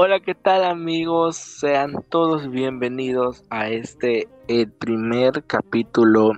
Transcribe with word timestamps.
Hola, 0.00 0.20
¿qué 0.20 0.36
tal 0.36 0.62
amigos? 0.62 1.36
Sean 1.36 2.04
todos 2.08 2.48
bienvenidos 2.52 3.42
a 3.50 3.68
este 3.68 4.28
el 4.46 4.70
primer 4.70 5.42
capítulo 5.44 6.34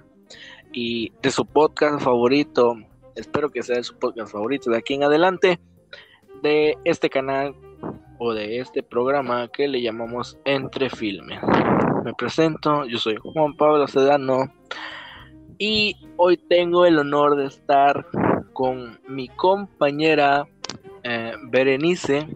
y 0.72 1.12
de 1.20 1.30
su 1.30 1.44
podcast 1.44 2.00
favorito. 2.00 2.74
Espero 3.16 3.50
que 3.50 3.62
sea 3.62 3.82
su 3.82 3.98
podcast 3.98 4.32
favorito 4.32 4.70
de 4.70 4.78
aquí 4.78 4.94
en 4.94 5.04
adelante 5.04 5.60
de 6.42 6.78
este 6.86 7.10
canal 7.10 7.54
o 8.18 8.32
de 8.32 8.60
este 8.60 8.82
programa 8.82 9.48
que 9.48 9.68
le 9.68 9.82
llamamos 9.82 10.38
Entre 10.46 10.88
Filmes. 10.88 11.42
Me 12.02 12.14
presento, 12.14 12.86
yo 12.86 12.96
soy 12.96 13.16
Juan 13.16 13.58
Pablo 13.58 13.86
Sedano 13.88 14.54
y 15.58 15.96
hoy 16.16 16.38
tengo 16.38 16.86
el 16.86 16.98
honor 16.98 17.36
de 17.36 17.44
estar 17.44 18.06
con 18.54 18.98
mi 19.06 19.28
compañera 19.28 20.46
eh, 21.02 21.34
Berenice 21.50 22.26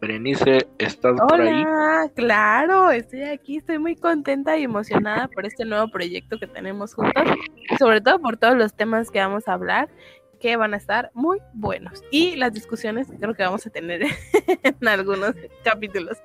Berenice, 0.00 0.68
¿estás 0.78 1.20
por 1.28 1.40
ahí? 1.40 1.62
Hola, 1.62 2.10
claro, 2.14 2.90
estoy 2.90 3.22
aquí, 3.24 3.56
estoy 3.56 3.78
muy 3.78 3.96
contenta 3.96 4.56
y 4.56 4.64
emocionada 4.64 5.28
por 5.28 5.46
este 5.46 5.64
nuevo 5.64 5.88
proyecto 5.88 6.38
que 6.38 6.46
tenemos 6.46 6.94
juntos, 6.94 7.24
sobre 7.78 8.00
todo 8.00 8.20
por 8.20 8.36
todos 8.36 8.56
los 8.56 8.74
temas 8.74 9.10
que 9.10 9.18
vamos 9.18 9.48
a 9.48 9.54
hablar, 9.54 9.88
que 10.40 10.56
van 10.56 10.74
a 10.74 10.76
estar 10.76 11.10
muy 11.14 11.38
buenos, 11.52 12.04
y 12.10 12.36
las 12.36 12.52
discusiones 12.52 13.10
que 13.10 13.16
creo 13.16 13.34
que 13.34 13.42
vamos 13.42 13.66
a 13.66 13.70
tener 13.70 14.02
en 14.62 14.88
algunos 14.88 15.34
capítulos. 15.64 16.18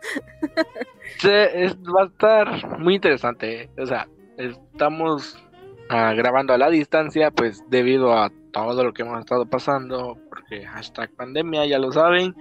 Sí, 1.17 1.30
va 1.30 2.03
a 2.03 2.05
estar 2.05 2.80
muy 2.80 2.95
interesante, 2.95 3.70
o 3.78 3.86
sea, 3.86 4.08
estamos 4.38 5.44
ah, 5.90 6.14
grabando 6.14 6.53
a 6.53 6.58
la 6.58 6.70
distancia, 6.70 7.31
pues 7.31 7.64
debido 7.70 8.14
a 8.14 8.31
todo 8.52 8.84
lo 8.84 8.94
que 8.94 9.02
hemos 9.02 9.20
estado 9.20 9.48
pasando, 9.48 10.17
porque 10.30 10.64
hashtag 10.66 11.09
pandemia, 11.16 11.66
ya 11.66 11.80
lo 11.80 11.92
saben, 11.92 12.36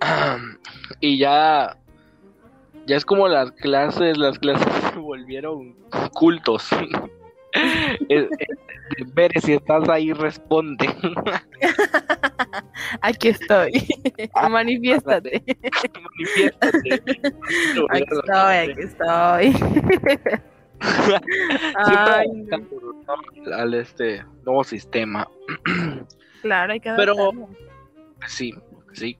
y 1.00 1.18
ya 1.18 1.76
ya 2.86 2.96
es 2.96 3.04
como 3.04 3.28
las 3.28 3.52
clases, 3.52 4.16
las 4.16 4.38
clases 4.38 4.72
se 4.92 4.98
volvieron 4.98 5.76
cultos. 6.12 6.68
ver 9.14 9.32
si 9.40 9.54
estás 9.54 9.88
ahí, 9.88 10.12
responde. 10.12 10.86
Aquí 13.00 13.28
estoy. 13.28 13.72
Ah, 14.34 14.48
Manifiéstate. 14.48 15.42
Manifiéstate. 16.00 17.02
Aquí 17.90 18.04
estoy, 18.12 18.56
aquí 18.56 18.80
estoy. 18.80 19.54
Ay, 21.76 22.26
al 23.52 23.74
este 23.74 24.24
nuevo 24.44 24.64
sistema. 24.64 25.28
Claro, 26.42 26.74
hay 26.74 26.78
que 26.78 26.92
Pero 26.92 27.32
sí, 28.28 28.54
sí, 28.92 29.18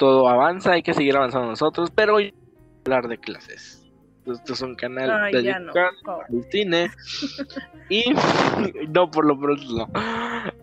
todo 0.00 0.26
avanza, 0.30 0.72
hay 0.72 0.82
que 0.82 0.94
seguir 0.94 1.14
avanzando 1.14 1.48
nosotros, 1.48 1.90
pero 1.94 2.14
hoy 2.14 2.32
hablar 2.86 3.06
de 3.06 3.18
clases. 3.18 3.86
Esto 4.24 4.54
es 4.54 4.62
un 4.62 4.74
canal 4.74 5.10
al 5.10 5.30
cine 6.50 6.90
y 7.90 8.04
no 8.88 9.10
por 9.10 9.26
lo 9.26 9.38
pronto 9.38 9.62
no. 9.74 9.88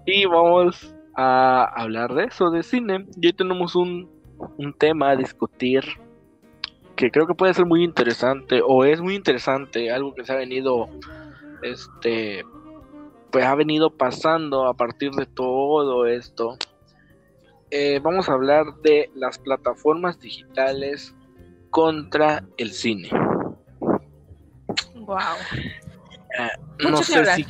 Y 0.08 0.26
vamos 0.26 0.92
a 1.16 1.66
hablar 1.76 2.16
de 2.16 2.24
eso, 2.26 2.50
de 2.50 2.64
cine. 2.64 3.06
Y 3.22 3.28
hoy 3.28 3.34
tenemos 3.34 3.76
un, 3.76 4.10
un 4.58 4.74
tema 4.74 5.12
a 5.12 5.16
discutir 5.16 5.84
que 6.96 7.12
creo 7.12 7.28
que 7.28 7.36
puede 7.36 7.54
ser 7.54 7.68
muy 7.68 7.84
interesante 7.84 8.62
o 8.66 8.86
es 8.86 9.02
muy 9.02 9.14
interesante, 9.14 9.92
algo 9.92 10.16
que 10.16 10.26
se 10.26 10.34
ha 10.34 10.38
venido 10.38 10.90
este 11.62 12.44
pues 13.32 13.46
ha 13.46 13.54
venido 13.54 13.92
pasando 13.92 14.66
a 14.66 14.74
partir 14.74 15.12
de 15.12 15.28
todo 15.28 16.08
esto 16.08 16.58
eh, 17.72 18.00
vamos 18.02 18.30
a 18.30 18.34
hablar 18.34 18.66
de 18.84 19.12
las 19.16 19.38
plataformas 19.40 20.20
digitales 20.20 21.14
contra 21.70 22.44
el 22.58 22.72
cine. 22.72 23.10
Wow. 24.96 25.18
Eh, 26.38 26.50
no 26.90 26.98
sé 26.98 27.26
si 27.36 27.46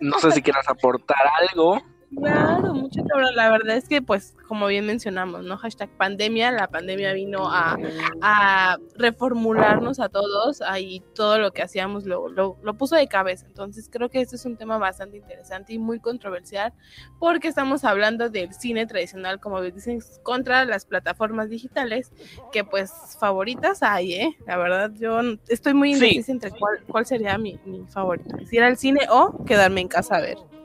no 0.00 0.18
sé 0.18 0.30
si 0.32 0.42
quieras 0.42 0.68
aportar 0.68 1.18
algo. 1.40 1.80
Claro, 2.26 2.74
mucho 2.74 3.04
cabrón. 3.04 3.34
La 3.36 3.50
verdad 3.50 3.76
es 3.76 3.88
que, 3.88 4.02
pues, 4.02 4.34
como 4.48 4.66
bien 4.66 4.84
mencionamos, 4.84 5.44
¿no? 5.44 5.56
Hashtag 5.56 5.88
pandemia, 5.90 6.50
la 6.50 6.68
pandemia 6.68 7.12
vino 7.12 7.48
a, 7.48 7.78
a 8.20 8.78
reformularnos 8.96 10.00
a 10.00 10.08
todos 10.08 10.60
y 10.78 11.02
todo 11.14 11.38
lo 11.38 11.52
que 11.52 11.62
hacíamos 11.62 12.04
lo, 12.04 12.28
lo, 12.28 12.56
lo, 12.62 12.74
puso 12.74 12.96
de 12.96 13.06
cabeza. 13.06 13.46
Entonces, 13.46 13.88
creo 13.90 14.08
que 14.08 14.20
este 14.20 14.36
es 14.36 14.44
un 14.44 14.56
tema 14.56 14.76
bastante 14.78 15.18
interesante 15.18 15.72
y 15.72 15.78
muy 15.78 16.00
controversial 16.00 16.72
porque 17.20 17.48
estamos 17.48 17.84
hablando 17.84 18.28
del 18.28 18.52
cine 18.54 18.86
tradicional, 18.86 19.38
como 19.38 19.62
dicen, 19.62 20.00
contra 20.22 20.64
las 20.64 20.84
plataformas 20.84 21.48
digitales 21.48 22.12
que, 22.50 22.64
pues, 22.64 22.92
favoritas 23.20 23.82
hay, 23.82 24.14
¿eh? 24.14 24.36
La 24.46 24.56
verdad, 24.56 24.90
yo 24.94 25.20
estoy 25.48 25.74
muy 25.74 25.92
indecisa 25.92 26.32
entre 26.32 26.50
cuál, 26.50 26.80
cuál 26.88 27.06
sería 27.06 27.38
mi, 27.38 27.60
mi 27.64 27.86
favorita. 27.86 28.36
Si 28.46 28.56
era 28.56 28.68
el 28.68 28.76
cine 28.76 29.00
o 29.10 29.44
quedarme 29.44 29.80
en 29.82 29.88
casa 29.88 30.16
a 30.16 30.20
ver. 30.20 30.55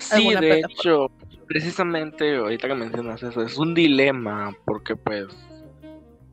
Sí, 0.00 0.34
de 0.34 0.60
hecho, 0.60 1.10
precisamente 1.46 2.36
ahorita 2.36 2.68
que 2.68 2.74
mencionas 2.74 3.22
eso, 3.22 3.42
es 3.42 3.56
un 3.58 3.74
dilema, 3.74 4.52
porque 4.64 4.96
pues 4.96 5.28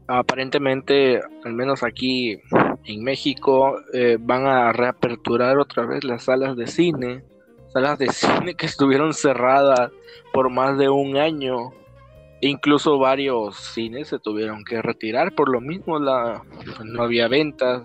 aparentemente, 0.08 1.22
al 1.44 1.54
menos 1.54 1.84
aquí 1.84 2.40
en 2.86 3.04
México, 3.04 3.80
eh, 3.94 4.18
van 4.20 4.48
a 4.48 4.72
reaperturar 4.72 5.58
otra 5.58 5.86
vez 5.86 6.04
las 6.04 6.24
salas 6.24 6.56
de 6.56 6.68
cine, 6.68 7.24
salas 7.68 8.00
de 8.00 8.08
cine 8.12 8.56
que 8.56 8.66
estuvieron 8.66 9.14
cerradas 9.14 9.92
por 10.34 10.50
más 10.50 10.78
de 10.78 10.90
un 10.90 11.18
año. 11.18 11.72
Incluso 12.40 13.00
varios 13.00 13.58
cines 13.58 14.10
se 14.10 14.20
tuvieron 14.20 14.64
que 14.64 14.82
retirar 14.82 15.34
por 15.34 15.50
lo 15.50 15.60
mismo, 15.60 16.00
la, 16.00 16.44
no 16.84 17.04
había 17.04 17.28
ventas, 17.28 17.84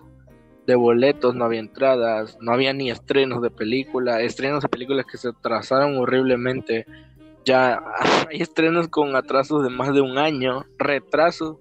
de 0.66 0.74
boletos, 0.74 1.34
no 1.34 1.44
había 1.44 1.60
entradas, 1.60 2.38
no 2.40 2.52
había 2.52 2.72
ni 2.72 2.90
estrenos 2.90 3.42
de 3.42 3.50
película, 3.50 4.20
estrenos 4.20 4.62
de 4.62 4.68
películas 4.68 5.06
que 5.06 5.18
se 5.18 5.28
atrasaron 5.28 5.96
horriblemente. 5.96 6.86
Ya 7.44 7.80
hay 8.30 8.40
estrenos 8.40 8.88
con 8.88 9.16
atrasos 9.16 9.62
de 9.62 9.70
más 9.70 9.92
de 9.92 10.00
un 10.00 10.18
año, 10.18 10.64
retrasos. 10.78 11.56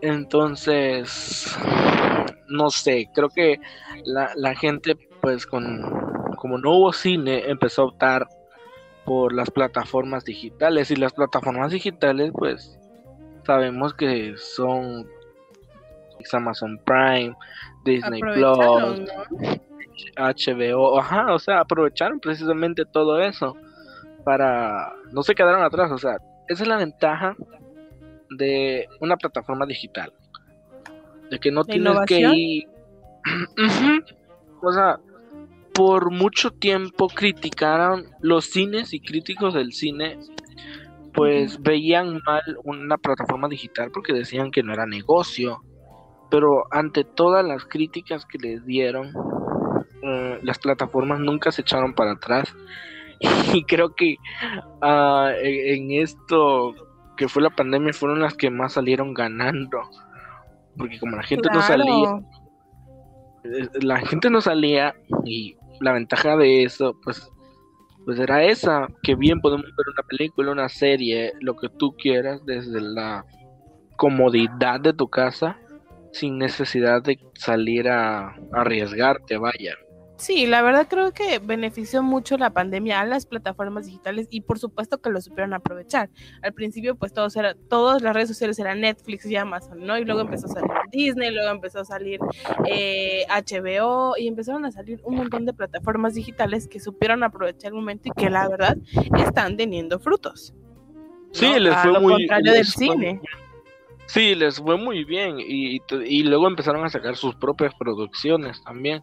Entonces, 0.00 1.56
no 2.48 2.70
sé, 2.70 3.08
creo 3.14 3.28
que 3.30 3.58
la, 4.04 4.32
la 4.36 4.54
gente, 4.54 4.96
pues, 5.20 5.46
con 5.46 5.82
como 6.36 6.58
no 6.58 6.76
hubo 6.76 6.92
cine, 6.92 7.48
empezó 7.48 7.82
a 7.82 7.86
optar 7.86 8.28
por 9.06 9.32
las 9.32 9.50
plataformas 9.50 10.24
digitales. 10.24 10.90
Y 10.90 10.96
las 10.96 11.12
plataformas 11.12 11.72
digitales, 11.72 12.32
pues, 12.36 12.78
sabemos 13.46 13.94
que 13.94 14.34
son 14.36 15.06
Amazon 16.32 16.80
Prime, 16.84 17.34
Disney 17.84 18.20
Plus, 18.20 19.02
HBO, 20.16 20.98
ajá, 20.98 21.32
o 21.34 21.38
sea, 21.38 21.60
aprovecharon 21.60 22.20
precisamente 22.20 22.84
todo 22.84 23.20
eso 23.20 23.56
para 24.24 24.94
no 25.12 25.22
se 25.22 25.34
quedaron 25.34 25.62
atrás, 25.62 25.90
o 25.90 25.98
sea, 25.98 26.16
esa 26.48 26.62
es 26.62 26.68
la 26.68 26.78
ventaja 26.78 27.36
de 28.30 28.88
una 29.00 29.16
plataforma 29.16 29.66
digital, 29.66 30.12
de 31.30 31.38
que 31.38 31.50
no 31.50 31.64
tienes 31.64 31.98
que 32.06 32.20
ir, 32.20 32.68
o 34.62 34.72
sea, 34.72 34.98
por 35.74 36.10
mucho 36.10 36.52
tiempo 36.52 37.08
criticaron 37.08 38.06
los 38.20 38.46
cines 38.46 38.94
y 38.94 39.00
críticos 39.00 39.54
del 39.54 39.72
cine 39.72 40.18
pues 41.12 41.62
veían 41.62 42.20
mal 42.26 42.42
una 42.64 42.98
plataforma 42.98 43.48
digital 43.48 43.90
porque 43.92 44.12
decían 44.12 44.50
que 44.50 44.62
no 44.62 44.72
era 44.72 44.84
negocio 44.84 45.62
pero 46.34 46.64
ante 46.72 47.04
todas 47.04 47.46
las 47.46 47.64
críticas 47.64 48.26
que 48.26 48.38
les 48.38 48.66
dieron, 48.66 49.12
eh, 50.02 50.40
las 50.42 50.58
plataformas 50.58 51.20
nunca 51.20 51.52
se 51.52 51.60
echaron 51.62 51.94
para 51.94 52.14
atrás. 52.14 52.52
Y 53.54 53.62
creo 53.62 53.94
que 53.94 54.16
uh, 54.82 55.28
en, 55.40 55.92
esto 55.92 56.74
que 57.16 57.28
fue 57.28 57.40
la 57.40 57.50
pandemia 57.50 57.92
fueron 57.92 58.20
las 58.20 58.34
que 58.34 58.50
más 58.50 58.72
salieron 58.72 59.14
ganando. 59.14 59.78
Porque 60.76 60.98
como 60.98 61.14
la 61.14 61.22
gente 61.22 61.48
no 61.52 61.62
salía, 61.62 62.20
eh, 63.44 63.68
la 63.82 64.00
gente 64.00 64.28
no 64.28 64.40
salía 64.40 64.92
y 65.24 65.56
la 65.80 65.92
ventaja 65.92 66.36
de 66.36 66.64
eso, 66.64 66.98
pues, 67.04 67.30
pues 68.04 68.18
era 68.18 68.42
esa, 68.42 68.88
que 69.04 69.14
bien 69.14 69.40
podemos 69.40 69.66
ver 69.66 69.86
una 69.86 70.02
película, 70.08 70.50
una 70.50 70.68
serie, 70.68 71.32
lo 71.40 71.54
que 71.54 71.68
tú 71.68 71.94
quieras 71.96 72.44
desde 72.44 72.80
la 72.80 73.24
comodidad 73.96 74.80
de 74.80 74.92
tu 74.92 75.08
casa 75.08 75.56
sin 76.14 76.38
necesidad 76.38 77.02
de 77.02 77.18
salir 77.34 77.88
a, 77.88 78.36
arriesgarte, 78.52 79.36
vaya. 79.36 79.74
Sí, 80.16 80.46
la 80.46 80.62
verdad 80.62 80.86
creo 80.88 81.12
que 81.12 81.40
benefició 81.40 82.00
mucho 82.00 82.38
la 82.38 82.50
pandemia 82.50 83.00
a 83.00 83.04
las 83.04 83.26
plataformas 83.26 83.86
digitales 83.86 84.28
y 84.30 84.42
por 84.42 84.60
supuesto 84.60 85.02
que 85.02 85.10
lo 85.10 85.20
supieron 85.20 85.54
aprovechar. 85.54 86.08
Al 86.40 86.54
principio 86.54 86.94
pues 86.94 87.12
todos 87.12 87.34
era, 87.34 87.54
todas 87.68 88.00
las 88.00 88.14
redes 88.14 88.28
sociales 88.28 88.56
eran 88.60 88.80
Netflix 88.80 89.26
y 89.26 89.34
Amazon, 89.34 89.84
¿no? 89.84 89.98
Y 89.98 90.04
luego 90.04 90.20
empezó 90.20 90.46
a 90.46 90.50
salir 90.50 90.70
Disney, 90.92 91.34
luego 91.34 91.50
empezó 91.50 91.80
a 91.80 91.84
salir 91.84 92.20
HBO 92.20 94.16
eh, 94.16 94.20
y 94.22 94.28
empezaron 94.28 94.64
a 94.64 94.70
salir 94.70 95.00
un 95.02 95.16
montón 95.16 95.46
de 95.46 95.52
plataformas 95.52 96.14
digitales 96.14 96.68
que 96.68 96.78
supieron 96.78 97.24
aprovechar 97.24 97.72
el 97.72 97.74
momento 97.74 98.08
y 98.08 98.12
que 98.12 98.30
la 98.30 98.48
verdad 98.48 98.78
están 99.18 99.56
teniendo 99.56 99.98
frutos. 99.98 100.54
Sí, 101.32 101.58
les 101.58 101.74
fue 101.74 101.90
a 101.90 101.92
lo 101.92 102.02
contrario 102.02 102.52
del 102.52 102.64
cine. 102.64 103.20
Sí, 104.06 104.34
les 104.34 104.58
fue 104.58 104.76
muy 104.76 105.04
bien 105.04 105.40
y, 105.40 105.80
y, 106.04 106.22
luego 106.22 106.46
empezaron 106.46 106.84
a 106.84 106.88
sacar 106.88 107.16
sus 107.16 107.34
propias 107.36 107.74
producciones 107.74 108.62
también. 108.64 109.02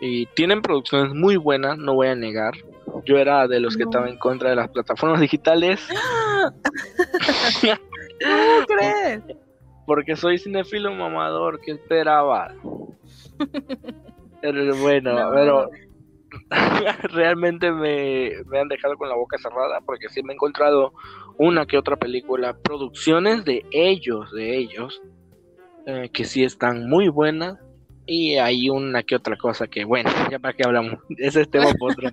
Y 0.00 0.26
tienen 0.26 0.62
producciones 0.62 1.14
muy 1.14 1.36
buenas, 1.36 1.78
no 1.78 1.94
voy 1.94 2.08
a 2.08 2.14
negar. 2.16 2.54
Yo 3.04 3.18
era 3.18 3.46
de 3.46 3.60
los 3.60 3.76
que 3.76 3.84
estaba 3.84 4.08
en 4.08 4.18
contra 4.18 4.50
de 4.50 4.56
las 4.56 4.68
plataformas 4.70 5.20
digitales. 5.20 5.86
¿Cómo 7.62 8.66
crees? 8.66 9.22
Porque 9.86 10.16
soy 10.16 10.38
cinefilo 10.38 10.92
mamador, 10.92 11.60
¿qué 11.60 11.72
esperaba? 11.72 12.54
pero 14.40 14.76
bueno, 14.76 15.30
pero 15.32 15.70
realmente 17.12 17.70
me, 17.70 18.32
me, 18.46 18.60
han 18.60 18.68
dejado 18.68 18.96
con 18.96 19.08
la 19.08 19.14
boca 19.14 19.38
cerrada 19.38 19.80
porque 19.84 20.08
sí 20.08 20.22
me 20.22 20.32
he 20.32 20.34
encontrado 20.34 20.92
una 21.38 21.66
que 21.66 21.78
otra 21.78 21.96
película, 21.96 22.56
producciones 22.62 23.44
de 23.44 23.64
ellos, 23.70 24.30
de 24.32 24.56
ellos, 24.56 25.02
eh, 25.86 26.10
que 26.12 26.24
sí 26.24 26.44
están 26.44 26.88
muy 26.88 27.08
buenas 27.08 27.58
y 28.06 28.36
hay 28.36 28.68
una 28.68 29.02
que 29.02 29.14
otra 29.14 29.36
cosa 29.36 29.68
que, 29.68 29.84
bueno, 29.84 30.10
ya 30.30 30.38
para 30.38 30.54
qué 30.54 30.64
hablamos. 30.64 30.98
Ese 31.18 31.40
es 31.42 31.50
tema 31.50 31.64
para 31.78 31.92
otro. 31.92 32.10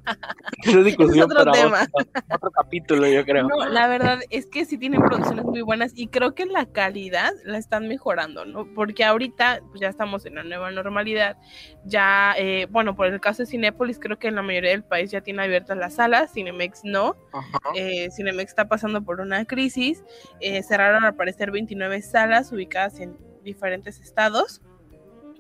Esa 0.64 0.80
discusión 0.82 1.32
otro 1.32 1.52
tema. 1.52 1.88
Otro, 1.92 2.52
capítulo, 2.52 3.08
yo 3.08 3.26
creo. 3.26 3.48
No, 3.48 3.68
la 3.68 3.88
verdad 3.88 4.20
es 4.30 4.46
que 4.46 4.66
sí 4.66 4.78
tienen 4.78 5.02
producciones 5.02 5.46
muy 5.46 5.62
buenas 5.62 5.92
y 5.96 6.08
creo 6.08 6.36
que 6.36 6.46
la 6.46 6.66
calidad 6.66 7.32
la 7.44 7.58
están 7.58 7.88
mejorando, 7.88 8.46
¿no? 8.46 8.72
Porque 8.74 9.04
ahorita 9.04 9.62
pues, 9.70 9.82
ya 9.82 9.88
estamos 9.88 10.26
en 10.26 10.36
la 10.36 10.44
nueva 10.44 10.70
normalidad. 10.72 11.38
Ya, 11.86 12.36
eh, 12.38 12.68
bueno, 12.70 12.96
por 12.96 13.08
el 13.08 13.20
caso 13.20 13.44
de 13.44 13.48
Cinépolis, 13.48 14.00
creo 14.00 14.20
que 14.20 14.28
en 14.28 14.36
la 14.36 14.44
mayoría 14.44 14.72
del 14.72 14.84
país 14.84 15.10
ya 15.10 15.22
tiene 15.22 15.44
abiertas 15.44 15.78
las 15.78 15.96
salas. 15.96 16.34
Cinemex 16.34 16.82
no. 16.84 17.16
Eh, 17.74 18.10
Cinemex 18.16 18.52
está 18.52 18.68
pasando 18.68 19.04
por 19.04 19.22
una 19.22 19.46
crisis. 19.46 20.04
Eh, 20.40 20.62
cerraron 20.62 21.04
al 21.04 21.16
parecer 21.16 21.50
29 21.52 22.02
salas 22.02 22.52
ubicadas 22.52 23.00
en 23.00 23.18
diferentes 23.44 24.00
estados 24.02 24.62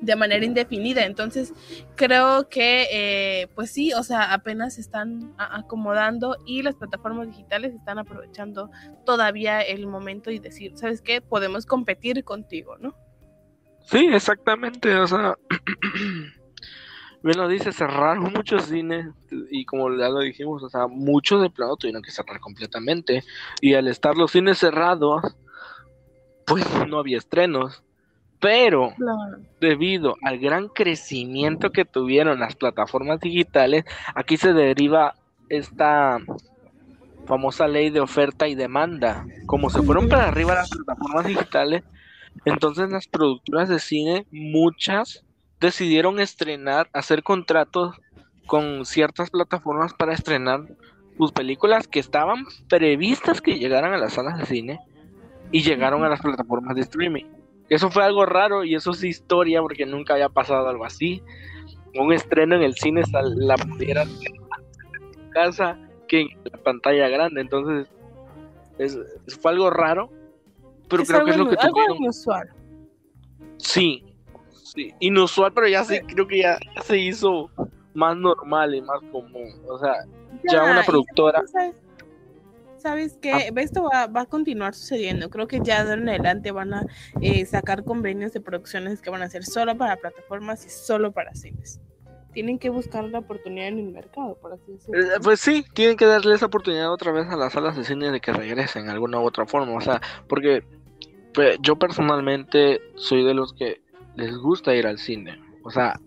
de 0.01 0.15
manera 0.15 0.45
indefinida. 0.45 1.05
Entonces, 1.05 1.53
creo 1.95 2.49
que, 2.49 2.87
eh, 2.91 3.47
pues 3.55 3.71
sí, 3.71 3.93
o 3.93 4.03
sea, 4.03 4.33
apenas 4.33 4.75
se 4.75 4.81
están 4.81 5.33
acomodando 5.37 6.37
y 6.45 6.61
las 6.61 6.75
plataformas 6.75 7.27
digitales 7.27 7.73
están 7.73 7.99
aprovechando 7.99 8.69
todavía 9.05 9.61
el 9.61 9.87
momento 9.87 10.31
y 10.31 10.39
decir, 10.39 10.73
¿sabes 10.75 11.01
qué? 11.01 11.21
Podemos 11.21 11.65
competir 11.65 12.23
contigo, 12.23 12.77
¿no? 12.77 12.95
Sí, 13.85 14.07
exactamente, 14.11 14.95
o 14.95 15.07
sea, 15.07 15.35
bien 17.23 17.37
lo 17.37 17.47
dice, 17.47 17.71
cerraron 17.71 18.31
muchos 18.31 18.65
cines 18.65 19.07
y 19.49 19.65
como 19.65 19.89
ya 19.97 20.09
lo 20.09 20.19
dijimos, 20.19 20.61
o 20.63 20.69
sea, 20.69 20.87
muchos 20.87 21.41
de 21.41 21.49
plano 21.49 21.75
tuvieron 21.75 22.03
que 22.03 22.11
cerrar 22.11 22.39
completamente 22.39 23.23
y 23.61 23.73
al 23.73 23.87
estar 23.87 24.15
los 24.15 24.31
cines 24.31 24.59
cerrados, 24.59 25.35
pues 26.45 26.65
no 26.87 26.99
había 26.99 27.17
estrenos 27.17 27.83
pero 28.39 28.93
debido 29.59 30.15
al 30.23 30.39
gran 30.39 30.69
crecimiento 30.69 31.71
que 31.71 31.85
tuvieron 31.85 32.39
las 32.39 32.55
plataformas 32.55 33.19
digitales, 33.19 33.83
aquí 34.15 34.37
se 34.37 34.53
deriva 34.53 35.15
esta 35.49 36.19
famosa 37.25 37.67
ley 37.67 37.89
de 37.89 37.99
oferta 37.99 38.47
y 38.47 38.55
demanda. 38.55 39.25
Como 39.45 39.69
se 39.69 39.81
fueron 39.81 40.07
para 40.09 40.27
arriba 40.27 40.55
las 40.55 40.69
plataformas 40.69 41.25
digitales, 41.25 41.83
entonces 42.45 42.89
las 42.89 43.07
productoras 43.07 43.69
de 43.69 43.79
cine, 43.79 44.25
muchas 44.31 45.25
decidieron 45.59 46.19
estrenar, 46.19 46.89
hacer 46.93 47.23
contratos 47.23 47.99
con 48.45 48.85
ciertas 48.85 49.29
plataformas 49.29 49.93
para 49.93 50.13
estrenar 50.13 50.61
sus 51.17 51.33
películas 51.33 51.87
que 51.87 51.99
estaban 51.99 52.45
previstas 52.69 53.41
que 53.41 53.59
llegaran 53.59 53.93
a 53.93 53.97
las 53.97 54.13
salas 54.13 54.39
de 54.39 54.45
cine 54.45 54.79
y 55.51 55.61
llegaron 55.61 56.03
a 56.05 56.09
las 56.09 56.21
plataformas 56.21 56.75
de 56.75 56.81
streaming. 56.81 57.25
Eso 57.69 57.91
fue 57.91 58.03
algo 58.03 58.25
raro 58.25 58.63
y 58.63 58.75
eso 58.75 58.91
es 58.91 59.03
historia 59.03 59.61
porque 59.61 59.85
nunca 59.85 60.13
había 60.13 60.29
pasado 60.29 60.67
algo 60.67 60.85
así. 60.85 61.21
Un 61.95 62.13
estreno 62.13 62.55
en 62.55 62.63
el 62.63 62.75
cine 62.75 63.03
la 63.11 63.55
pudiera 63.57 64.03
en 64.03 65.29
casa 65.31 65.77
que 66.07 66.21
en 66.21 66.29
la 66.43 66.57
pantalla 66.57 67.07
grande. 67.09 67.41
Entonces, 67.41 67.87
es, 68.79 68.97
fue 69.39 69.51
algo 69.51 69.69
raro, 69.69 70.09
pero 70.89 71.03
creo 71.03 71.25
que 71.25 71.31
es 71.31 71.37
lo 71.37 71.49
que 71.49 71.55
algo 71.59 71.95
inusual. 71.95 72.49
Sí, 73.57 74.03
sí, 74.51 74.93
inusual, 74.99 75.53
pero 75.53 75.67
ya 75.67 75.83
sí, 75.83 75.99
creo 76.01 76.27
que 76.27 76.39
ya, 76.39 76.57
se 76.83 76.97
hizo 76.97 77.49
más 77.93 78.17
normal 78.17 78.73
y 78.73 78.81
más 78.81 78.99
común. 79.11 79.61
O 79.67 79.77
sea, 79.77 79.93
ya, 80.51 80.63
una 80.63 80.83
productora. 80.83 81.43
¿Sabes 82.79 83.17
qué? 83.21 83.31
Ah. 83.31 83.61
Esto 83.61 83.83
va, 83.83 84.09
a 84.13 84.25
continuar 84.25 84.73
sucediendo. 84.73 85.29
Creo 85.29 85.47
que 85.47 85.59
ya 85.63 85.83
de 85.85 85.93
en 85.93 86.09
adelante 86.09 86.51
van 86.51 86.73
a 86.73 86.85
eh, 87.21 87.45
sacar 87.45 87.83
convenios 87.83 88.33
de 88.33 88.41
producciones 88.41 89.01
que 89.01 89.09
van 89.09 89.21
a 89.21 89.29
ser 89.29 89.43
solo 89.45 89.77
para 89.77 89.97
plataformas 89.97 90.65
y 90.65 90.69
solo 90.69 91.11
para 91.11 91.33
cines. 91.35 91.79
Tienen 92.33 92.59
que 92.59 92.69
buscar 92.69 93.03
la 93.05 93.19
oportunidad 93.19 93.69
en 93.69 93.79
el 93.79 93.91
mercado, 93.91 94.37
por 94.39 94.53
así 94.53 94.71
decirlo. 94.71 95.01
Eh, 95.01 95.19
pues 95.23 95.39
sí, 95.39 95.65
tienen 95.73 95.97
que 95.97 96.05
darle 96.05 96.35
esa 96.35 96.45
oportunidad 96.45 96.91
otra 96.91 97.11
vez 97.11 97.27
a 97.27 97.35
las 97.35 97.53
salas 97.53 97.75
de 97.75 97.83
cine 97.83 98.11
de 98.11 98.21
que 98.21 98.31
regresen 98.31 98.85
de 98.85 98.91
alguna 98.91 99.19
u 99.19 99.23
otra 99.23 99.45
forma. 99.45 99.75
O 99.75 99.81
sea, 99.81 99.99
porque 100.27 100.63
pues, 101.33 101.57
yo 101.61 101.75
personalmente 101.77 102.79
soy 102.95 103.23
de 103.23 103.33
los 103.33 103.53
que 103.53 103.81
les 104.15 104.35
gusta 104.37 104.75
ir 104.75 104.85
al 104.85 104.99
cine. 104.99 105.41
O 105.63 105.71
sea, 105.71 105.99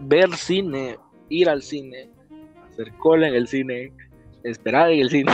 ver 0.00 0.34
cine, 0.34 0.98
ir 1.28 1.48
al 1.48 1.62
cine, 1.62 2.10
hacer 2.66 2.92
cola 2.98 3.28
en 3.28 3.34
el 3.34 3.48
cine, 3.48 3.92
esperar 4.42 4.90
en 4.90 5.00
el 5.00 5.10
cine. 5.10 5.32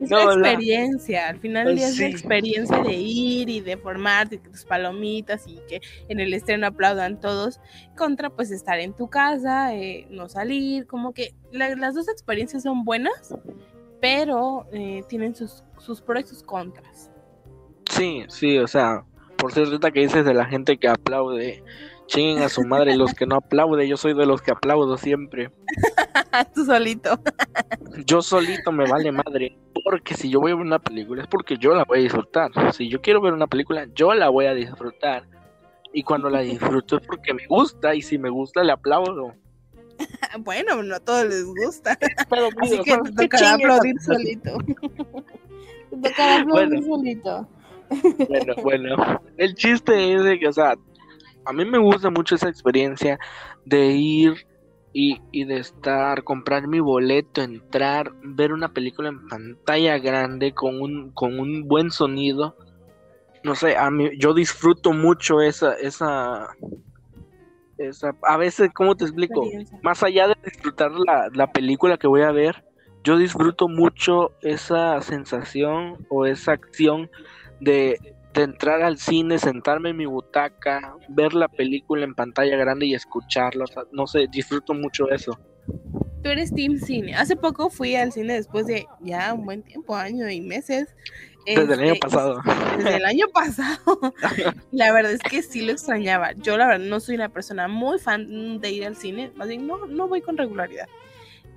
Es 0.00 0.10
una 0.10 0.34
experiencia, 0.34 1.28
al 1.28 1.40
final 1.40 1.66
del 1.66 1.78
es 1.78 1.98
la 1.98 2.06
experiencia 2.06 2.78
de 2.78 2.94
ir 2.94 3.48
y 3.48 3.60
de 3.60 3.76
formarte 3.76 4.38
tus 4.38 4.64
palomitas 4.64 5.46
y 5.46 5.58
que 5.68 5.80
en 6.08 6.20
el 6.20 6.32
estreno 6.32 6.66
aplaudan 6.66 7.20
todos, 7.20 7.60
contra 7.96 8.30
pues 8.30 8.50
estar 8.50 8.78
en 8.78 8.94
tu 8.94 9.08
casa, 9.08 9.74
eh, 9.74 10.06
no 10.10 10.28
salir, 10.28 10.86
como 10.86 11.12
que 11.12 11.34
las 11.50 11.94
dos 11.94 12.08
experiencias 12.08 12.62
son 12.62 12.84
buenas, 12.84 13.34
pero 14.00 14.66
eh, 14.72 15.02
tienen 15.08 15.34
sus, 15.34 15.64
sus 15.78 16.00
pros 16.00 16.24
y 16.24 16.26
sus 16.26 16.42
contras. 16.42 17.10
Sí, 17.90 18.24
sí, 18.28 18.58
o 18.58 18.68
sea, 18.68 19.04
por 19.36 19.52
ser 19.52 19.66
que 19.92 20.00
dices 20.00 20.24
de 20.24 20.34
la 20.34 20.44
gente 20.44 20.78
que 20.78 20.88
aplaude, 20.88 21.64
chinguen 22.06 22.42
a 22.42 22.48
su 22.48 22.62
madre 22.62 22.96
los 22.96 23.14
que 23.14 23.26
no 23.26 23.36
aplauden, 23.36 23.88
yo 23.88 23.96
soy 23.96 24.14
de 24.14 24.26
los 24.26 24.42
que 24.42 24.50
aplaudo 24.50 24.96
siempre. 24.96 25.50
Tú 26.54 26.64
solito. 26.64 27.18
yo 28.06 28.22
solito 28.22 28.72
me 28.72 28.88
vale 28.88 29.12
madre, 29.12 29.56
porque 29.84 30.14
si 30.14 30.30
yo 30.30 30.40
voy 30.40 30.52
a 30.52 30.56
ver 30.56 30.64
una 30.64 30.78
película 30.78 31.22
es 31.22 31.28
porque 31.28 31.56
yo 31.56 31.74
la 31.74 31.84
voy 31.84 31.98
a 31.98 32.02
disfrutar. 32.02 32.50
Si 32.72 32.88
yo 32.88 33.00
quiero 33.00 33.20
ver 33.20 33.32
una 33.32 33.46
película, 33.46 33.86
yo 33.94 34.14
la 34.14 34.28
voy 34.28 34.46
a 34.46 34.54
disfrutar. 34.54 35.24
Y 35.92 36.02
cuando 36.02 36.28
la 36.28 36.40
disfruto 36.40 36.98
es 36.98 37.06
porque 37.06 37.34
me 37.34 37.46
gusta 37.46 37.94
y 37.94 38.02
si 38.02 38.18
me 38.18 38.28
gusta 38.28 38.62
le 38.62 38.72
aplaudo. 38.72 39.34
bueno, 40.40 40.82
no 40.82 40.94
a 40.96 41.00
todos 41.00 41.26
les 41.26 41.44
gusta. 41.44 41.98
Así 42.60 42.78
que 42.82 42.98
te 43.16 43.28
tocará 43.28 43.54
aplaudir 43.54 44.00
solito. 44.00 44.58
te 45.90 46.10
tocará 46.10 46.40
aplaudir 46.42 46.82
solito. 46.84 47.48
bueno, 48.28 48.54
bueno. 48.62 49.20
El 49.36 49.54
chiste 49.54 50.14
es 50.14 50.22
de 50.22 50.38
que, 50.38 50.48
o 50.48 50.52
sea, 50.52 50.74
a 51.44 51.52
mí 51.52 51.64
me 51.64 51.78
gusta 51.78 52.10
mucho 52.10 52.34
esa 52.34 52.48
experiencia 52.48 53.18
de 53.64 53.86
ir 53.86 54.46
y, 54.92 55.20
y, 55.32 55.44
de 55.44 55.58
estar, 55.58 56.24
comprar 56.24 56.66
mi 56.66 56.80
boleto, 56.80 57.42
entrar, 57.42 58.12
ver 58.22 58.52
una 58.52 58.72
película 58.72 59.08
en 59.10 59.28
pantalla 59.28 59.98
grande 59.98 60.52
con 60.52 60.80
un, 60.80 61.10
con 61.12 61.38
un 61.38 61.68
buen 61.68 61.90
sonido. 61.90 62.56
No 63.44 63.54
sé, 63.54 63.76
a 63.76 63.90
mí, 63.90 64.10
yo 64.18 64.34
disfruto 64.34 64.92
mucho 64.92 65.40
esa, 65.40 65.74
esa, 65.74 66.48
esa, 67.76 68.16
a 68.22 68.36
veces, 68.36 68.70
¿cómo 68.74 68.96
te 68.96 69.04
explico? 69.04 69.44
Más 69.82 70.02
allá 70.02 70.28
de 70.28 70.36
disfrutar 70.44 70.90
la, 70.92 71.28
la 71.32 71.52
película 71.52 71.98
que 71.98 72.08
voy 72.08 72.22
a 72.22 72.32
ver, 72.32 72.64
yo 73.04 73.16
disfruto 73.16 73.68
mucho 73.68 74.32
esa 74.42 75.00
sensación 75.02 76.04
o 76.08 76.26
esa 76.26 76.52
acción 76.52 77.10
de 77.60 77.98
de 78.38 78.44
entrar 78.44 78.82
al 78.82 78.98
cine, 78.98 79.38
sentarme 79.38 79.90
en 79.90 79.96
mi 79.96 80.06
butaca, 80.06 80.94
ver 81.08 81.34
la 81.34 81.48
película 81.48 82.04
en 82.04 82.14
pantalla 82.14 82.56
grande 82.56 82.86
y 82.86 82.94
escucharlo. 82.94 83.64
no 83.92 84.06
sé, 84.06 84.26
disfruto 84.30 84.74
mucho 84.74 85.10
eso. 85.10 85.36
Tú 86.22 86.30
eres 86.30 86.54
Team 86.54 86.78
Cine. 86.78 87.14
Hace 87.14 87.34
poco 87.34 87.68
fui 87.68 87.96
al 87.96 88.12
cine 88.12 88.34
después 88.34 88.66
de 88.66 88.86
ya 89.00 89.34
un 89.34 89.44
buen 89.44 89.62
tiempo, 89.62 89.96
año 89.96 90.28
y 90.30 90.40
meses. 90.40 90.88
Desde 91.46 91.74
el 91.74 91.80
año 91.80 91.92
este, 91.94 92.00
pasado. 92.00 92.40
Desde 92.76 92.96
el 92.96 93.04
año 93.04 93.26
pasado. 93.32 94.14
la 94.72 94.92
verdad 94.92 95.12
es 95.12 95.20
que 95.20 95.42
sí 95.42 95.62
lo 95.62 95.72
extrañaba. 95.72 96.32
Yo 96.34 96.56
la 96.56 96.68
verdad 96.68 96.86
no 96.86 97.00
soy 97.00 97.16
una 97.16 97.30
persona 97.30 97.66
muy 97.66 97.98
fan 97.98 98.60
de 98.60 98.70
ir 98.70 98.86
al 98.86 98.96
cine. 98.96 99.32
Más 99.34 99.48
bien, 99.48 99.66
no, 99.66 99.86
no 99.86 100.06
voy 100.06 100.20
con 100.20 100.36
regularidad. 100.36 100.86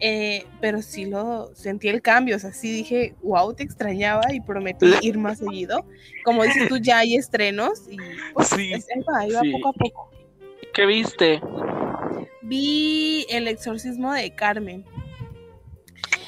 Eh, 0.04 0.48
pero 0.60 0.82
sí 0.82 1.06
lo 1.06 1.54
sentí 1.54 1.88
el 1.88 2.02
cambio, 2.02 2.36
o 2.36 2.40
sea, 2.40 2.52
sí 2.52 2.72
dije, 2.72 3.14
wow, 3.22 3.54
te 3.54 3.62
extrañaba 3.62 4.34
y 4.34 4.42
prometí 4.42 4.88
ir 5.02 5.20
más 5.20 5.38
seguido. 5.38 5.86
Como 6.26 6.44
dices 6.44 6.68
tú, 6.68 6.78
ya 6.78 7.00
hay 7.00 7.16
estrenos 7.16 7.88
y 7.88 7.98
pues, 8.34 8.48
sí, 8.48 8.74
ahí 9.16 9.32
va, 9.32 9.42
poco 9.52 9.70
a 9.70 9.74
poco. 9.74 10.12
¿Qué 10.74 10.86
viste? 10.88 11.40
Vi 12.42 13.28
El 13.30 13.48
exorcismo 13.48 14.12
de 14.12 14.34
Carmen. 14.34 14.84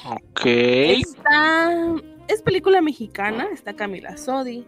Ok. 0.05 0.41
Está, 0.45 1.95
es 2.27 2.43
película 2.43 2.79
mexicana, 2.81 3.47
está 3.51 3.73
Camila 3.73 4.17
Sodi, 4.17 4.67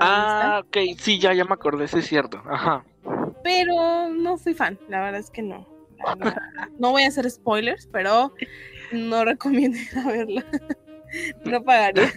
Ah, 0.00 0.62
ok, 0.64 0.76
sí, 0.98 1.18
ya, 1.18 1.32
ya 1.32 1.44
me 1.44 1.54
acordé, 1.54 1.88
sí 1.88 1.98
es 1.98 2.06
cierto. 2.06 2.42
Ajá. 2.46 2.84
Pero 3.42 4.08
no 4.10 4.36
fui 4.36 4.54
fan, 4.54 4.78
la 4.88 5.00
verdad 5.00 5.20
es 5.20 5.30
que 5.30 5.42
no. 5.42 5.73
No 6.78 6.90
voy 6.90 7.04
a 7.04 7.08
hacer 7.08 7.30
spoilers, 7.30 7.88
pero 7.92 8.34
no 8.92 9.24
recomiendo 9.24 9.78
ir 9.78 9.98
a 9.98 10.06
verla. 10.06 10.44
No 11.44 11.62
pagaría. 11.62 12.10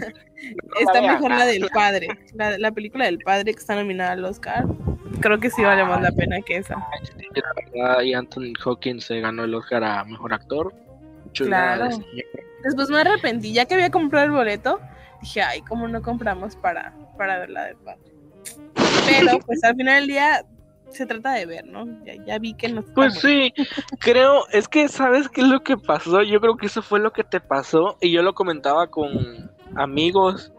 Está 0.79 1.01
mejor 1.03 1.29
la 1.29 1.45
del 1.45 1.69
padre. 1.71 2.07
La, 2.33 2.57
la, 2.57 2.71
película 2.71 3.05
del 3.05 3.19
padre 3.19 3.53
que 3.53 3.59
está 3.59 3.75
nominada 3.75 4.13
al 4.13 4.25
Oscar. 4.25 4.65
Creo 5.19 5.39
que 5.39 5.51
sí 5.51 5.61
vale 5.61 5.83
más 5.85 6.01
la 6.01 6.11
pena 6.11 6.41
que 6.41 6.57
esa. 6.57 6.83
y 8.03 8.13
Anthony 8.15 8.53
Hawkins 8.65 9.05
se 9.05 9.19
ganó 9.19 9.43
el 9.43 9.53
Oscar 9.53 9.83
a 9.83 10.03
mejor 10.03 10.33
actor. 10.33 10.73
claro. 11.33 11.89
Después 12.63 12.89
me 12.89 12.99
arrepentí, 12.99 13.53
ya 13.53 13.65
que 13.65 13.75
había 13.75 13.91
comprado 13.91 14.25
el 14.25 14.31
boleto, 14.31 14.79
dije, 15.21 15.41
ay, 15.41 15.61
¿cómo 15.61 15.87
no 15.87 16.01
compramos 16.01 16.55
para, 16.55 16.93
para 17.17 17.37
ver 17.37 17.51
la 17.51 17.65
del 17.65 17.77
padre? 17.77 18.11
Pero 19.05 19.39
pues 19.45 19.63
al 19.63 19.75
final 19.75 19.99
del 20.01 20.07
día 20.07 20.45
se 20.89 21.05
trata 21.05 21.33
de 21.33 21.45
ver, 21.45 21.65
¿no? 21.65 21.85
Ya, 22.25 22.39
vi 22.39 22.53
que 22.53 22.69
no. 22.69 22.83
Pues 22.95 23.19
sí, 23.19 23.53
creo, 23.99 24.47
es 24.51 24.67
que 24.67 24.87
sabes 24.87 25.29
qué 25.29 25.41
es 25.41 25.47
lo 25.47 25.61
que 25.61 25.77
pasó, 25.77 26.21
yo 26.23 26.39
creo 26.39 26.57
que 26.57 26.67
eso 26.67 26.81
fue 26.81 26.99
lo 26.99 27.11
que 27.11 27.23
te 27.23 27.39
pasó 27.39 27.97
y 28.01 28.11
yo 28.11 28.21
lo 28.21 28.33
comentaba 28.33 28.87
con 28.87 29.51
amigos, 29.75 30.51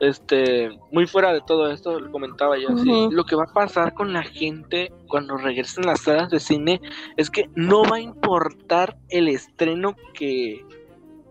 este, 0.00 0.70
muy 0.90 1.06
fuera 1.06 1.32
de 1.32 1.40
todo 1.40 1.70
esto, 1.70 1.98
lo 2.00 2.10
comentaba 2.10 2.58
yo 2.58 2.68
así, 2.70 3.08
lo 3.10 3.24
que 3.24 3.36
va 3.36 3.44
a 3.44 3.52
pasar 3.52 3.94
con 3.94 4.12
la 4.12 4.22
gente 4.22 4.92
cuando 5.08 5.36
regresen 5.36 5.86
las 5.86 6.02
salas 6.02 6.30
de 6.30 6.40
cine 6.40 6.80
es 7.16 7.30
que 7.30 7.48
no 7.54 7.82
va 7.84 7.96
a 7.96 8.00
importar 8.00 8.96
el 9.08 9.28
estreno 9.28 9.94
que, 10.12 10.64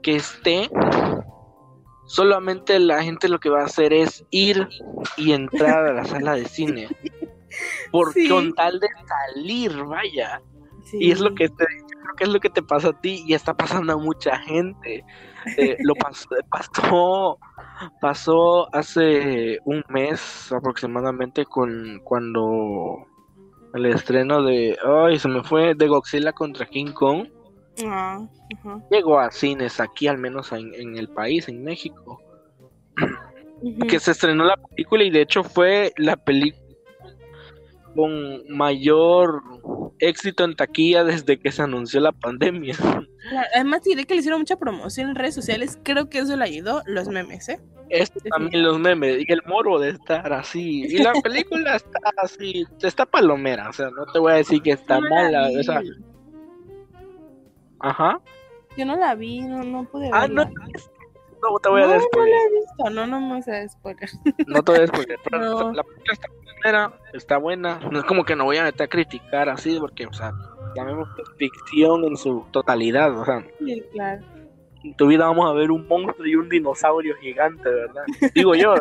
que 0.02 0.16
esté, 0.16 0.70
solamente 2.06 2.80
la 2.80 3.04
gente 3.04 3.30
lo 3.30 3.40
que 3.40 3.50
va 3.50 3.62
a 3.62 3.66
hacer 3.66 3.94
es 3.94 4.26
ir 4.32 4.68
y 5.18 5.34
entrar 5.34 5.86
a 5.86 5.94
la 5.94 6.06
sala 6.06 6.36
de 6.36 6.46
cine. 6.46 6.88
por 7.92 8.14
con 8.28 8.54
tal 8.54 8.80
de 8.80 8.88
salir, 9.08 9.84
vaya. 9.84 10.42
Y 10.92 11.12
es 11.12 11.20
lo 11.20 11.34
que 11.34 11.50
te, 11.50 11.66
creo 11.66 12.16
que 12.18 12.24
es 12.26 12.30
lo 12.30 12.40
que 12.40 12.50
te 12.50 12.62
pasó 12.62 12.90
a 12.90 13.02
ti 13.02 13.24
y 13.26 13.34
está 13.34 13.54
pasando 13.54 13.94
a 13.94 13.98
mucha 13.98 14.38
gente. 14.40 15.04
Eh, 15.58 15.78
lo 15.84 15.96
pasó, 15.96 16.30
pasó, 16.50 17.40
pasó 18.02 18.76
hace 18.76 19.60
un 19.66 19.84
mes 19.90 20.52
aproximadamente 20.52 21.46
con 21.46 22.00
cuando 22.04 23.06
el 23.74 23.86
estreno 23.88 24.44
de, 24.44 24.78
ay, 24.84 25.18
se 25.18 25.28
me 25.28 25.44
fue 25.44 25.74
de 25.74 25.88
Godzilla 25.88 26.32
contra 26.32 26.66
King 26.66 26.92
Kong. 26.94 27.28
Ah, 27.86 28.20
Llegó 28.92 29.20
a 29.20 29.32
cines 29.32 29.80
aquí, 29.80 30.08
al 30.08 30.20
menos 30.20 30.52
en, 30.52 30.96
el 30.96 31.10
país, 31.10 31.48
en 31.50 31.64
México. 31.64 32.22
Que 33.88 34.00
se 34.00 34.12
estrenó 34.12 34.44
la 34.44 34.58
película 34.58 35.04
y 35.04 35.10
de 35.10 35.22
hecho 35.22 35.44
fue 35.44 35.92
la 35.98 36.18
película 36.18 36.63
con 37.96 38.48
mayor 38.50 39.42
éxito 40.00 40.44
en 40.44 40.56
taquilla 40.56 41.04
desde 41.04 41.40
que 41.40 41.52
se 41.52 41.62
anunció 41.62 42.00
la 42.00 42.12
pandemia. 42.12 42.76
además 43.54 43.84
diré 43.84 44.06
que 44.06 44.14
le 44.14 44.20
hicieron 44.20 44.42
mucha 44.42 44.58
promoción 44.58 45.10
en 45.10 45.16
redes 45.16 45.36
sociales, 45.36 45.80
creo 45.84 46.10
que 46.10 46.20
eso 46.20 46.36
le 46.36 46.44
ayudó, 46.44 46.82
los 46.86 47.08
memes, 47.08 47.50
¿eh? 47.50 47.60
Esto 47.90 48.20
también 48.30 48.64
los 48.64 48.80
memes 48.80 49.24
y 49.28 49.32
el 49.32 49.42
moro 49.46 49.78
de 49.78 49.90
estar 49.90 50.34
así. 50.34 50.86
Y 50.86 50.98
la 50.98 51.14
película 51.14 51.76
está 51.76 52.00
así, 52.18 52.66
está 52.82 53.06
palomera, 53.06 53.70
o 53.70 53.74
sea, 53.74 53.90
no 53.92 54.06
te 54.12 54.20
voy 54.20 54.34
a 54.34 54.36
decir 54.36 54.62
que 54.62 54.72
está 54.72 55.00
mala, 55.00 55.50
Ajá. 57.80 58.20
Yo 58.78 58.86
no 58.86 58.96
la 58.96 59.14
vi, 59.14 59.42
no, 59.42 59.62
no 59.64 59.84
pude 59.84 60.10
verla. 60.10 60.20
Ah, 60.22 60.28
no, 60.28 60.46
no 60.46 61.60
te 61.60 61.70
voy 61.70 61.82
a 61.82 62.00
spoiler. 62.00 62.10
No 62.14 62.26
la 62.26 62.44
he 62.44 62.52
visto, 62.54 62.90
no, 62.90 63.08
no 63.08 63.20
me 63.20 63.42
voy 63.42 63.54
a 63.54 63.70
spoiler. 63.70 64.10
No 64.48 64.64
te 64.64 64.72
voy 64.72 64.82
a 64.82 64.88
spoiler, 64.88 65.20
pero 65.30 65.74
la 65.74 65.84
película 65.84 66.14
está 66.14 66.28
está 67.14 67.38
buena. 67.38 67.80
No 67.92 68.00
es 68.00 68.06
como 68.06 68.24
que 68.26 68.36
no 68.36 68.46
voy 68.46 68.58
a 68.58 68.64
meter 68.64 68.84
a 68.84 68.88
criticar 68.88 69.50
así, 69.50 69.78
porque, 69.80 70.06
o 70.06 70.14
sea, 70.14 70.32
llamemos 70.76 71.10
ficción 71.38 72.04
en 72.06 72.18
su 72.18 72.46
totalidad, 72.52 73.18
o 73.18 73.26
sea. 73.26 73.46
Sí, 73.60 73.84
claro. 73.92 74.24
En 74.84 74.94
tu 74.96 75.08
vida 75.08 75.26
vamos 75.26 75.50
a 75.50 75.54
ver 75.54 75.72
un 75.72 75.88
monstruo 75.88 76.28
y 76.28 76.36
un 76.36 76.50
dinosaurio 76.50 77.16
gigante, 77.16 77.70
¿verdad? 77.70 78.04
Digo 78.36 78.54
yo, 78.54 78.76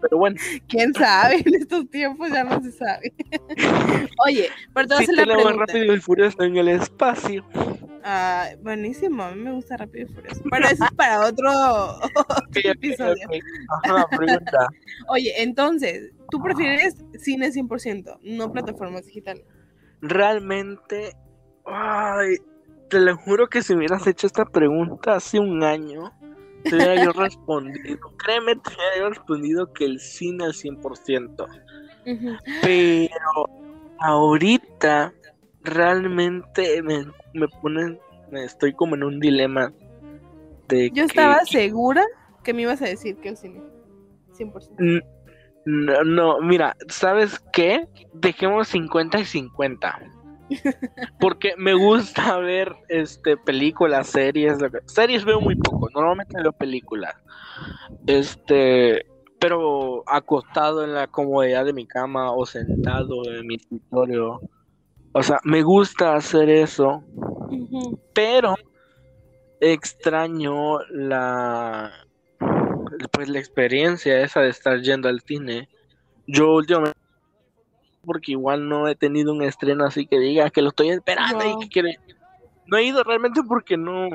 pero 0.00 0.18
bueno. 0.18 0.36
¿Quién 0.66 0.92
sabe? 0.94 1.36
En 1.46 1.54
estos 1.54 1.88
tiempos 1.90 2.28
ya 2.30 2.42
no 2.42 2.60
se 2.60 2.72
sabe. 2.72 3.12
Oye, 4.26 4.48
pero 4.74 4.88
te 4.88 4.94
voy 4.94 5.02
a 5.02 5.04
hacer 5.04 5.14
la 5.14 5.34
pregunta. 5.34 5.64
rápido 5.66 5.94
y 5.94 6.00
furioso 6.00 6.42
en 6.42 6.56
el 6.56 6.68
espacio. 6.68 7.44
Ah, 8.02 8.48
buenísimo, 8.62 9.22
a 9.22 9.32
mí 9.32 9.42
me 9.42 9.52
gusta 9.52 9.76
Rápido 9.76 10.08
y 10.08 10.14
Furioso. 10.14 10.42
Pero 10.50 10.66
eso 10.66 10.84
es 10.84 10.90
para 10.92 11.26
otro, 11.26 11.50
episodio. 12.54 13.28
Oye, 15.08 15.42
entonces, 15.42 16.12
¿tú 16.30 16.42
prefieres 16.42 16.96
cine 17.18 17.50
100%, 17.50 18.18
no 18.22 18.52
plataformas 18.52 19.06
digitales? 19.06 19.44
Realmente, 20.00 21.16
ay, 21.64 22.36
te 22.88 23.00
lo 23.00 23.16
juro 23.16 23.48
que 23.48 23.62
si 23.62 23.74
hubieras 23.74 24.06
hecho 24.06 24.26
esta 24.26 24.44
pregunta 24.44 25.16
hace 25.16 25.38
un 25.38 25.62
año, 25.62 26.12
te 26.64 26.76
hubiera 26.76 27.04
yo 27.04 27.12
respondido, 27.16 27.98
créeme, 28.16 28.56
te 28.56 28.70
hubiera 28.70 28.98
yo 28.98 29.08
respondido 29.10 29.72
que 29.72 29.84
el 29.84 30.00
cine 30.00 30.44
al 30.44 30.52
100%. 30.52 31.46
Pero 32.62 33.50
ahorita 33.98 35.12
realmente 35.62 36.82
me, 36.82 37.04
me 37.34 37.48
ponen, 37.60 37.98
me 38.30 38.44
estoy 38.44 38.72
como 38.72 38.94
en 38.94 39.04
un 39.04 39.20
dilema 39.20 39.72
de 40.68 40.90
Yo 40.90 41.04
estaba 41.04 41.44
segura 41.44 42.04
que 42.42 42.54
me 42.54 42.62
ibas 42.62 42.80
a 42.80 42.86
decir 42.86 43.16
que 43.16 43.28
el 43.30 43.36
cine, 43.36 43.60
100%. 44.38 45.04
No, 45.70 46.02
no, 46.04 46.40
mira, 46.40 46.76
¿sabes 46.88 47.38
qué? 47.52 47.86
Dejemos 48.14 48.68
50 48.68 49.20
y 49.20 49.24
50. 49.24 50.00
Porque 51.20 51.54
me 51.58 51.74
gusta 51.74 52.38
ver 52.38 52.74
este 52.88 53.36
películas, 53.36 54.06
series, 54.06 54.58
series 54.86 55.24
veo 55.24 55.40
muy 55.40 55.56
poco, 55.56 55.90
normalmente 55.90 56.40
veo 56.40 56.52
películas. 56.52 57.14
Este, 58.06 59.04
pero 59.38 60.02
acostado 60.06 60.84
en 60.84 60.94
la 60.94 61.06
comodidad 61.06 61.66
de 61.66 61.74
mi 61.74 61.86
cama 61.86 62.32
o 62.32 62.46
sentado 62.46 63.22
en 63.30 63.46
mi 63.46 63.56
escritorio 63.56 64.40
o 65.12 65.22
sea, 65.22 65.40
me 65.42 65.62
gusta 65.62 66.14
hacer 66.14 66.48
eso, 66.48 67.02
pero 68.14 68.54
extraño 69.60 70.78
la 70.90 71.90
pues 73.12 73.28
la 73.28 73.38
experiencia 73.38 74.20
esa 74.20 74.40
de 74.40 74.50
estar 74.50 74.80
yendo 74.80 75.08
al 75.08 75.20
cine. 75.20 75.68
Yo 76.26 76.54
últimamente 76.54 76.98
porque 78.04 78.32
igual 78.32 78.68
no 78.68 78.88
he 78.88 78.96
tenido 78.96 79.32
un 79.32 79.42
estreno 79.42 79.84
así 79.84 80.06
que 80.06 80.18
diga 80.18 80.50
que 80.50 80.62
lo 80.62 80.70
estoy 80.70 80.90
esperando 80.90 81.44
y 81.44 81.58
que 81.60 81.68
quiere. 81.68 81.98
No 82.66 82.78
he 82.78 82.84
ido 82.84 83.04
realmente 83.04 83.42
porque 83.46 83.76
no. 83.76 84.08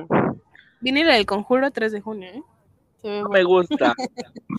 Viene 0.82 1.04
la 1.04 1.14
del 1.14 1.26
conjuro 1.26 1.70
3 1.70 1.92
de 1.92 2.02
junio, 2.02 2.30
¿eh? 2.30 2.44
No 3.04 3.30
me 3.30 3.44
gusta. 3.44 3.94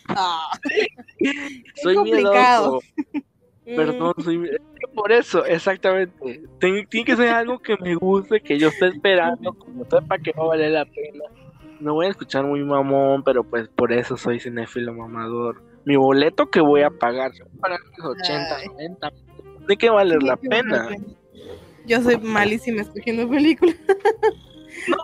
Ah. 0.09 0.50
Soy 1.83 1.99
miedoso. 1.99 2.81
Perdón, 3.64 4.12
soy... 4.23 4.50
por 4.95 5.11
eso, 5.11 5.43
exactamente. 5.47 6.43
Tiene, 6.61 6.87
que 6.87 7.16
ser 7.16 7.31
algo 7.31 7.59
que 7.59 7.78
me 7.78 7.95
guste, 7.95 8.43
que 8.43 8.59
yo 8.59 8.69
esté 8.69 8.88
esperando, 8.88 9.54
como 9.54 9.85
para 9.87 10.23
que 10.23 10.35
no 10.37 10.49
vale 10.49 10.69
la 10.69 10.85
pena. 10.85 11.13
Me 11.85 11.91
voy 11.91 12.07
a 12.07 12.09
escuchar 12.09 12.47
muy 12.47 12.64
mamón, 12.64 13.23
pero 13.23 13.45
pues 13.45 13.69
por 13.69 13.93
eso 13.93 14.17
soy 14.17 14.41
cinéfilo 14.41 14.95
mamador. 14.95 15.62
Mi 15.85 15.97
boleto 15.97 16.47
que 16.47 16.62
voy 16.62 16.81
a 16.81 16.88
pagar, 16.88 17.31
para 17.61 17.76
los 17.99 18.17
80, 18.23 18.67
90, 18.73 19.12
¿de 19.69 19.76
qué 19.76 19.91
vale 19.91 20.17
la 20.19 20.38
pena? 20.38 20.88
Yo 21.87 22.00
soy 22.00 22.17
malísima 22.17 22.81
escogiendo 22.81 23.29
películas. 23.29 23.76
No, 24.88 24.97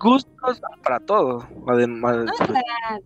gustos 0.00 0.60
para 0.82 0.98
todos. 0.98 1.44
Además, 1.68 2.26
ah, 2.36 2.98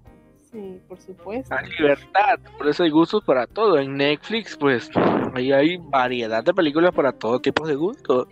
Sí, 0.51 0.81
por 0.89 0.99
supuesto. 0.99 1.55
Hay 1.55 1.69
libertad, 1.79 2.39
por 2.57 2.67
eso 2.67 2.83
hay 2.83 2.91
gustos 2.91 3.23
para 3.23 3.47
todo. 3.47 3.79
En 3.79 3.99
Netflix, 3.99 4.57
pues, 4.57 4.91
ahí 5.35 5.53
hay 5.53 5.77
variedad 5.77 6.43
de 6.43 6.55
películas 6.55 6.95
para 6.95 7.13
todo 7.13 7.39
tipo 7.41 7.67
de 7.67 7.75
gustos. 7.75 8.27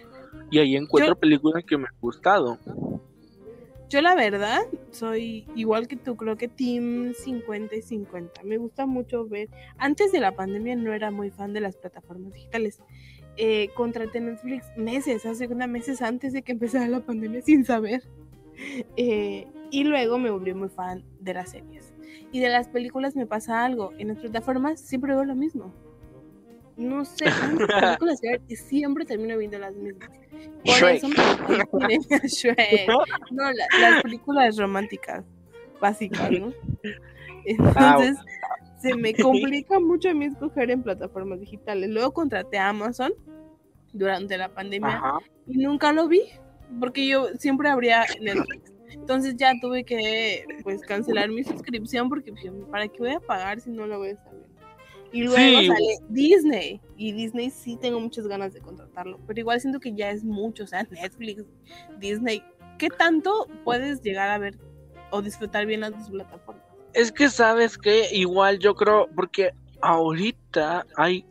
Y 0.50 0.58
ahí 0.58 0.74
encuentro 0.74 1.14
películas 1.16 1.64
que 1.64 1.76
me 1.76 1.84
han 1.84 2.00
gustado. 2.00 2.58
Yo 3.88 4.00
la 4.00 4.16
verdad 4.16 4.62
soy 4.90 5.46
igual 5.54 5.86
que 5.86 5.96
tú, 5.96 6.16
creo 6.16 6.36
que 6.36 6.48
Team 6.48 7.14
50 7.14 7.76
y 7.76 7.82
50. 7.82 8.42
Me 8.42 8.58
gusta 8.58 8.84
mucho 8.84 9.28
ver. 9.28 9.48
Antes 9.78 10.10
de 10.10 10.18
la 10.18 10.34
pandemia 10.34 10.74
no 10.74 10.92
era 10.92 11.12
muy 11.12 11.30
fan 11.30 11.52
de 11.52 11.60
las 11.60 11.76
plataformas 11.76 12.32
digitales. 12.32 12.80
Eh, 13.36 13.68
contraté 13.74 14.20
Netflix 14.20 14.66
meses, 14.76 15.24
hace 15.24 15.46
unos 15.46 15.68
meses 15.68 16.02
antes 16.02 16.32
de 16.32 16.42
que 16.42 16.52
empezara 16.52 16.88
la 16.88 17.00
pandemia 17.00 17.42
sin 17.42 17.64
saber. 17.64 18.02
Eh, 18.96 19.46
y 19.70 19.84
luego 19.84 20.18
me 20.18 20.30
volví 20.30 20.54
muy 20.54 20.70
fan 20.70 21.04
de 21.20 21.34
las 21.34 21.50
series. 21.50 21.92
Y 22.32 22.40
de 22.40 22.48
las 22.48 22.68
películas 22.68 23.14
me 23.14 23.26
pasa 23.26 23.64
algo. 23.64 23.92
En 23.98 24.08
las 24.08 24.18
plataformas 24.18 24.80
siempre 24.80 25.14
veo 25.14 25.24
lo 25.24 25.34
mismo. 25.34 25.74
No 26.76 27.04
sé, 27.04 27.24
las 27.24 27.38
películas 27.98 28.20
siempre 28.68 29.04
termino 29.04 29.36
viendo 29.38 29.58
las 29.58 29.74
mismas. 29.74 30.10
Por 30.64 30.90
eso 30.90 31.08
Shrek. 32.24 32.88
No, 33.30 33.50
las 33.52 34.02
películas 34.02 34.56
románticas 34.56 35.24
básicas, 35.80 36.30
¿no? 36.30 36.52
Entonces, 37.44 38.18
se 38.78 38.94
me 38.94 39.14
complica 39.14 39.80
mucho 39.80 40.10
a 40.10 40.14
mí 40.14 40.26
escoger 40.26 40.70
en 40.70 40.82
plataformas 40.82 41.40
digitales. 41.40 41.88
Luego 41.90 42.12
contraté 42.12 42.58
a 42.58 42.68
Amazon 42.68 43.12
durante 43.92 44.36
la 44.36 44.48
pandemia 44.48 45.02
y 45.46 45.58
nunca 45.58 45.92
lo 45.92 46.08
vi 46.08 46.22
porque 46.80 47.06
yo 47.06 47.28
siempre 47.38 47.68
abría 47.68 48.04
Netflix. 48.20 48.72
Entonces 48.90 49.36
ya 49.36 49.52
tuve 49.60 49.84
que 49.84 50.44
pues 50.62 50.82
cancelar 50.82 51.28
mi 51.28 51.44
suscripción 51.44 52.08
porque 52.08 52.32
pues, 52.32 52.44
para 52.70 52.88
qué 52.88 52.98
voy 52.98 53.12
a 53.12 53.20
pagar 53.20 53.60
si 53.60 53.70
no 53.70 53.86
lo 53.86 53.98
voy 53.98 54.10
a 54.10 54.12
viendo. 54.12 54.46
Y 55.16 55.22
luego 55.22 55.74
sale 55.74 55.98
Disney 56.10 56.78
y 56.98 57.12
Disney 57.12 57.48
sí 57.48 57.78
tengo 57.80 57.98
muchas 57.98 58.26
ganas 58.26 58.52
de 58.52 58.60
contratarlo, 58.60 59.18
pero 59.26 59.40
igual 59.40 59.58
siento 59.58 59.80
que 59.80 59.94
ya 59.94 60.10
es 60.10 60.22
mucho, 60.22 60.64
o 60.64 60.66
sea, 60.66 60.82
Netflix, 60.90 61.42
Disney, 61.98 62.42
¿qué 62.78 62.88
tanto 62.90 63.48
puedes 63.64 64.02
llegar 64.02 64.28
a 64.28 64.36
ver 64.36 64.58
o 65.10 65.22
disfrutar 65.22 65.64
bien 65.64 65.80
las 65.80 65.92
dos 65.92 66.10
plataformas? 66.10 66.62
Es 66.92 67.10
que 67.12 67.30
sabes 67.30 67.78
que 67.78 68.14
igual 68.14 68.58
yo 68.58 68.74
creo, 68.74 69.08
porque 69.14 69.52
ahorita 69.80 70.84
hay, 70.96 71.24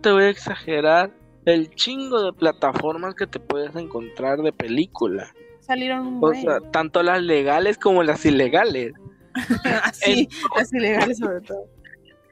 te 0.00 0.12
voy 0.12 0.22
a 0.22 0.28
exagerar, 0.28 1.12
el 1.44 1.68
chingo 1.74 2.22
de 2.22 2.32
plataformas 2.32 3.16
que 3.16 3.26
te 3.26 3.40
puedes 3.40 3.74
encontrar 3.74 4.40
de 4.40 4.52
película. 4.52 5.34
Salieron 5.58 6.06
un 6.06 6.24
O 6.24 6.32
sea, 6.32 6.60
tanto 6.70 7.02
las 7.02 7.20
legales 7.20 7.76
como 7.76 8.04
las 8.04 8.24
ilegales. 8.24 8.92
sí, 9.92 10.28
las 10.56 10.72
ilegales 10.72 11.18
sobre 11.18 11.40
todo. 11.40 11.66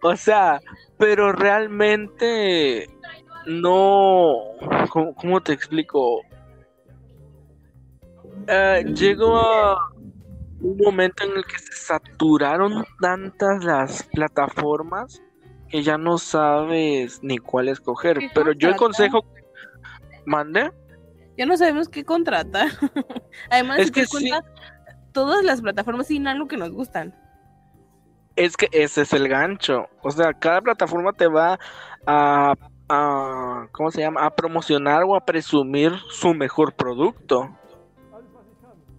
O 0.03 0.17
sea, 0.17 0.61
pero 0.99 1.33
realmente 1.33 2.89
no. 3.47 4.39
¿Cómo, 4.89 5.41
te 5.43 5.53
explico? 5.53 6.23
Eh, 8.47 8.85
llegó 8.95 9.37
a 9.37 9.93
un 10.61 10.77
momento 10.79 11.25
en 11.25 11.37
el 11.37 11.45
que 11.45 11.59
se 11.59 11.73
saturaron 11.73 12.85
tantas 13.01 13.65
las 13.65 14.03
plataformas 14.05 15.23
que 15.69 15.83
ya 15.83 15.97
no 15.97 16.19
sabes 16.19 17.23
ni 17.23 17.39
cuál 17.39 17.69
escoger. 17.69 18.19
Pero 18.35 18.53
yo 18.53 18.71
el 18.71 18.77
consejo, 18.77 19.25
mande. 20.27 20.71
Ya 21.37 21.47
no 21.47 21.57
sabemos 21.57 21.89
qué 21.89 22.05
contratar. 22.05 22.69
Además, 23.51 23.79
es 23.79 23.91
que 23.91 24.05
todas 25.13 25.45
las 25.45 25.63
plataformas 25.63 26.09
tienen 26.09 26.29
algo 26.29 26.49
que 26.49 26.57
nos 26.57 26.71
gustan. 26.71 27.15
Es 28.37 28.57
que 28.57 28.69
ese 28.73 29.03
es 29.03 29.13
el 29.13 29.29
gancho. 29.29 29.87
O 30.03 30.11
sea, 30.11 30.33
cada 30.33 30.61
plataforma 30.61 31.13
te 31.13 31.27
va 31.27 31.59
a, 32.07 32.55
a 32.89 33.67
¿cómo 33.73 33.91
se 33.91 34.01
llama? 34.01 34.25
A 34.25 34.31
promocionar 34.31 35.03
o 35.05 35.17
a 35.17 35.25
presumir 35.25 35.93
su 36.09 36.35
mejor 36.35 36.73
producto. 36.73 37.51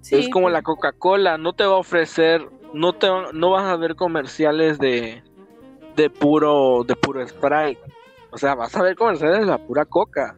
Es 0.10 0.30
como 0.30 0.50
la 0.50 0.62
Coca-Cola, 0.62 1.38
no 1.38 1.54
te 1.54 1.66
va 1.66 1.74
a 1.74 1.80
ofrecer, 1.80 2.48
no 2.74 2.94
te 2.94 3.08
no 3.34 3.52
vas 3.52 3.66
a 3.66 3.76
ver 3.76 3.96
comerciales 3.96 4.80
de 4.80 5.24
de 5.96 6.10
puro 6.10 6.84
de 6.84 6.96
puro 6.96 7.26
Sprite. 7.28 7.80
O 8.32 8.38
sea, 8.38 8.56
vas 8.56 8.76
a 8.76 8.82
ver 8.82 8.96
comerciales 8.96 9.40
de 9.40 9.46
la 9.46 9.58
pura 9.58 9.86
Coca 9.86 10.36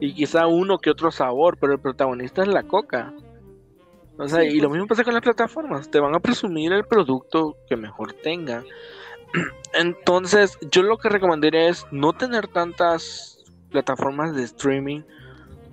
y 0.00 0.14
quizá 0.14 0.46
uno 0.46 0.78
que 0.78 0.90
otro 0.90 1.10
sabor, 1.10 1.56
pero 1.58 1.72
el 1.72 1.80
protagonista 1.80 2.42
es 2.42 2.48
la 2.48 2.62
Coca. 2.62 3.12
O 4.18 4.28
sea, 4.28 4.44
y 4.44 4.60
lo 4.60 4.68
pues. 4.68 4.78
mismo 4.78 4.86
pasa 4.86 5.04
con 5.04 5.14
las 5.14 5.22
plataformas, 5.22 5.90
te 5.90 6.00
van 6.00 6.14
a 6.14 6.20
presumir 6.20 6.72
el 6.72 6.84
producto 6.84 7.56
que 7.68 7.76
mejor 7.76 8.12
tenga. 8.12 8.62
Entonces, 9.74 10.58
yo 10.70 10.82
lo 10.82 10.98
que 10.98 11.08
recomendaría 11.08 11.68
es 11.68 11.86
no 11.90 12.12
tener 12.12 12.48
tantas 12.48 13.38
plataformas 13.70 14.34
de 14.34 14.44
streaming 14.44 15.02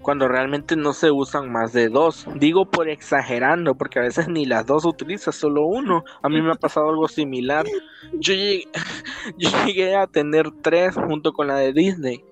cuando 0.01 0.27
realmente 0.27 0.75
no 0.75 0.93
se 0.93 1.11
usan 1.11 1.51
más 1.51 1.73
de 1.73 1.89
dos. 1.89 2.25
Digo 2.35 2.65
por 2.65 2.89
exagerando, 2.89 3.75
porque 3.75 3.99
a 3.99 4.03
veces 4.03 4.27
ni 4.29 4.45
las 4.45 4.65
dos 4.65 4.85
utilizas, 4.85 5.35
solo 5.35 5.65
uno. 5.65 6.03
A 6.21 6.29
mí 6.29 6.41
me 6.41 6.51
ha 6.51 6.55
pasado 6.55 6.89
algo 6.89 7.07
similar. 7.07 7.65
Yo 8.13 8.33
llegué, 8.33 8.67
yo 9.37 9.49
llegué 9.65 9.95
a 9.95 10.07
tener 10.07 10.49
tres 10.61 10.95
junto 10.95 11.33
con 11.33 11.47
la 11.47 11.55
de 11.55 11.73
Disney. 11.73 12.23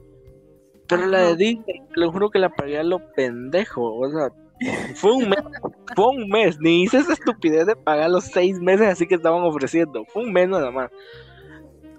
Pero 0.87 1.05
la 1.05 1.19
de 1.19 1.35
Disney, 1.35 1.81
le 1.95 2.07
juro 2.07 2.29
que 2.29 2.39
la 2.39 2.49
pagué 2.49 2.79
a 2.79 2.83
lo 2.83 3.11
pendejo. 3.13 3.97
O 3.97 4.09
sea, 4.09 4.29
fue 4.95 5.13
un 5.13 5.29
mes, 5.29 5.39
fue 5.95 6.07
un 6.09 6.29
mes. 6.29 6.59
Ni 6.59 6.83
hice 6.83 6.97
esa 6.97 7.13
estupidez 7.13 7.65
de 7.67 7.75
pagar 7.75 8.09
los 8.09 8.25
seis 8.25 8.59
meses 8.59 8.87
así 8.87 9.07
que 9.07 9.15
estaban 9.15 9.43
ofreciendo. 9.43 10.05
Fue 10.05 10.23
un 10.23 10.33
mes 10.33 10.49
nada 10.49 10.71
más. 10.71 10.89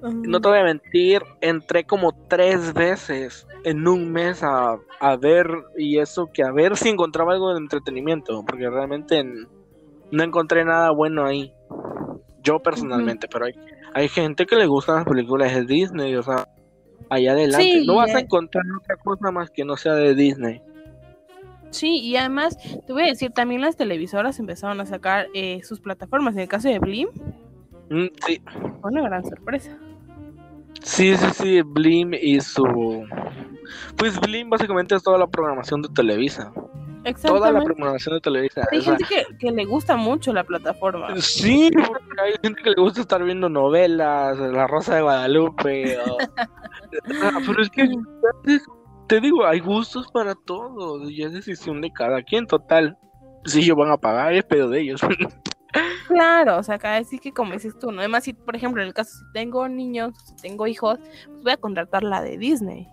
No 0.02 0.40
te 0.40 0.48
voy 0.48 0.58
a 0.58 0.64
mentir, 0.64 1.22
entré 1.40 1.84
como 1.84 2.12
tres 2.28 2.72
veces 2.72 3.48
en 3.64 3.88
un 3.88 4.12
mes 4.12 4.42
a, 4.44 4.78
ver 5.20 5.48
y 5.76 5.98
eso 5.98 6.30
que 6.32 6.44
a 6.44 6.52
ver 6.52 6.76
si 6.76 6.88
encontraba 6.88 7.32
algo 7.32 7.52
de 7.52 7.58
entretenimiento, 7.58 8.44
porque 8.46 8.70
realmente 8.70 9.24
no 10.10 10.22
encontré 10.22 10.64
nada 10.64 10.90
bueno 10.90 11.24
ahí. 11.24 11.52
Yo 12.42 12.60
personalmente, 12.60 13.26
pero 13.26 13.46
hay, 13.46 13.54
hay 13.92 14.08
gente 14.08 14.46
que 14.46 14.54
le 14.54 14.66
gustan 14.66 14.96
las 14.96 15.04
películas 15.04 15.52
de 15.52 15.64
Disney, 15.64 16.14
o 16.14 16.22
sea, 16.22 16.48
allá 17.10 17.32
adelante. 17.32 17.82
no 17.84 17.96
vas 17.96 18.14
a 18.14 18.20
encontrar 18.20 18.64
otra 18.80 18.96
cosa 18.96 19.32
más 19.32 19.50
que 19.50 19.64
no 19.64 19.76
sea 19.76 19.94
de 19.94 20.14
Disney. 20.14 20.62
Sí, 21.70 21.98
y 22.00 22.16
además 22.16 22.56
te 22.86 22.92
voy 22.92 23.02
a 23.02 23.06
decir, 23.06 23.30
también 23.32 23.60
las 23.60 23.76
televisoras 23.76 24.38
empezaron 24.38 24.80
a 24.80 24.86
sacar 24.86 25.26
eh, 25.34 25.60
sus 25.62 25.80
plataformas. 25.80 26.34
En 26.34 26.40
el 26.40 26.48
caso 26.48 26.68
de 26.68 26.78
Blim, 26.78 27.08
mm, 27.90 28.06
sí. 28.26 28.42
fue 28.80 28.90
una 28.90 29.02
gran 29.02 29.24
sorpresa. 29.24 29.78
Sí, 30.82 31.16
sí, 31.16 31.26
sí, 31.34 31.62
Blim 31.62 32.14
y 32.14 32.40
su... 32.40 32.64
Pues 33.96 34.18
Blim 34.20 34.48
básicamente 34.48 34.94
es 34.94 35.02
toda 35.02 35.18
la 35.18 35.26
programación 35.26 35.82
de 35.82 35.88
Televisa. 35.90 36.52
Toda 37.22 37.52
la 37.52 37.62
programación 37.62 38.16
de 38.16 38.20
Televisa. 38.20 38.66
Hay 38.70 38.82
gente 38.82 39.04
que, 39.38 39.50
le 39.50 39.64
gusta 39.64 39.96
mucho 39.96 40.32
la 40.32 40.44
plataforma. 40.44 41.08
Sí, 41.16 41.70
porque 41.72 42.20
hay 42.22 42.34
gente 42.42 42.62
que 42.62 42.70
le 42.70 42.76
gusta 42.76 43.00
estar 43.00 43.22
viendo 43.24 43.48
novelas, 43.48 44.38
La 44.38 44.66
Rosa 44.66 44.96
de 44.96 45.02
Guadalupe. 45.02 45.98
Ah, 47.22 47.38
pero 47.46 47.60
es 47.60 47.68
que 47.68 47.86
te 49.08 49.20
digo, 49.20 49.46
hay 49.46 49.60
gustos 49.60 50.10
para 50.12 50.34
todos 50.34 51.10
y 51.10 51.22
es 51.22 51.32
decisión 51.32 51.80
de 51.80 51.90
cada 51.90 52.22
quien. 52.22 52.46
Total, 52.46 52.96
si 53.44 53.60
ellos 53.60 53.76
van 53.76 53.90
a 53.90 53.96
pagar, 53.96 54.32
es 54.34 54.44
pedo 54.44 54.68
de 54.68 54.80
ellos. 54.80 55.00
Claro, 56.08 56.56
o 56.56 56.62
sea, 56.62 56.76
acá 56.76 57.04
sí 57.04 57.18
que 57.18 57.32
como 57.32 57.52
dices 57.52 57.78
tú, 57.78 57.92
¿no? 57.92 57.98
Además, 57.98 58.24
si, 58.24 58.32
por 58.32 58.56
ejemplo, 58.56 58.80
en 58.80 58.88
el 58.88 58.94
caso 58.94 59.10
si 59.10 59.32
tengo 59.34 59.68
niños, 59.68 60.14
si 60.24 60.34
tengo 60.36 60.66
hijos, 60.66 60.98
pues 60.98 61.42
voy 61.42 61.52
a 61.52 61.56
contratar 61.58 62.02
la 62.02 62.22
de 62.22 62.38
Disney. 62.38 62.88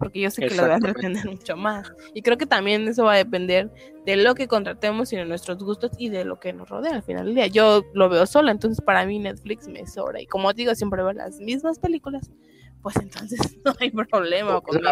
Porque 0.00 0.20
yo 0.20 0.28
sé 0.28 0.48
que 0.48 0.54
lo 0.56 0.62
voy 0.62 0.72
a 0.72 0.74
entretener 0.74 1.24
mucho 1.26 1.56
más. 1.56 1.92
Y 2.12 2.22
creo 2.22 2.36
que 2.36 2.44
también 2.44 2.88
eso 2.88 3.04
va 3.04 3.12
a 3.12 3.16
depender 3.16 3.70
de 4.04 4.16
lo 4.16 4.34
que 4.34 4.48
contratemos 4.48 5.12
y 5.12 5.16
de 5.16 5.24
nuestros 5.24 5.62
gustos 5.62 5.92
y 5.96 6.08
de 6.08 6.24
lo 6.24 6.40
que 6.40 6.52
nos 6.52 6.68
rodea 6.68 6.96
al 6.96 7.04
final 7.04 7.26
del 7.26 7.36
día. 7.36 7.46
Yo 7.46 7.84
lo 7.94 8.08
veo 8.08 8.26
sola, 8.26 8.50
entonces 8.50 8.84
para 8.84 9.06
mí 9.06 9.20
Netflix 9.20 9.68
me 9.68 9.86
sobra. 9.86 10.20
Y 10.20 10.26
como 10.26 10.52
digo, 10.52 10.74
siempre 10.74 11.04
veo 11.04 11.12
las 11.12 11.38
mismas 11.38 11.78
películas, 11.78 12.32
pues 12.82 12.96
entonces 12.96 13.58
no 13.64 13.72
hay 13.78 13.90
problema 13.90 14.60
conmigo. 14.60 14.90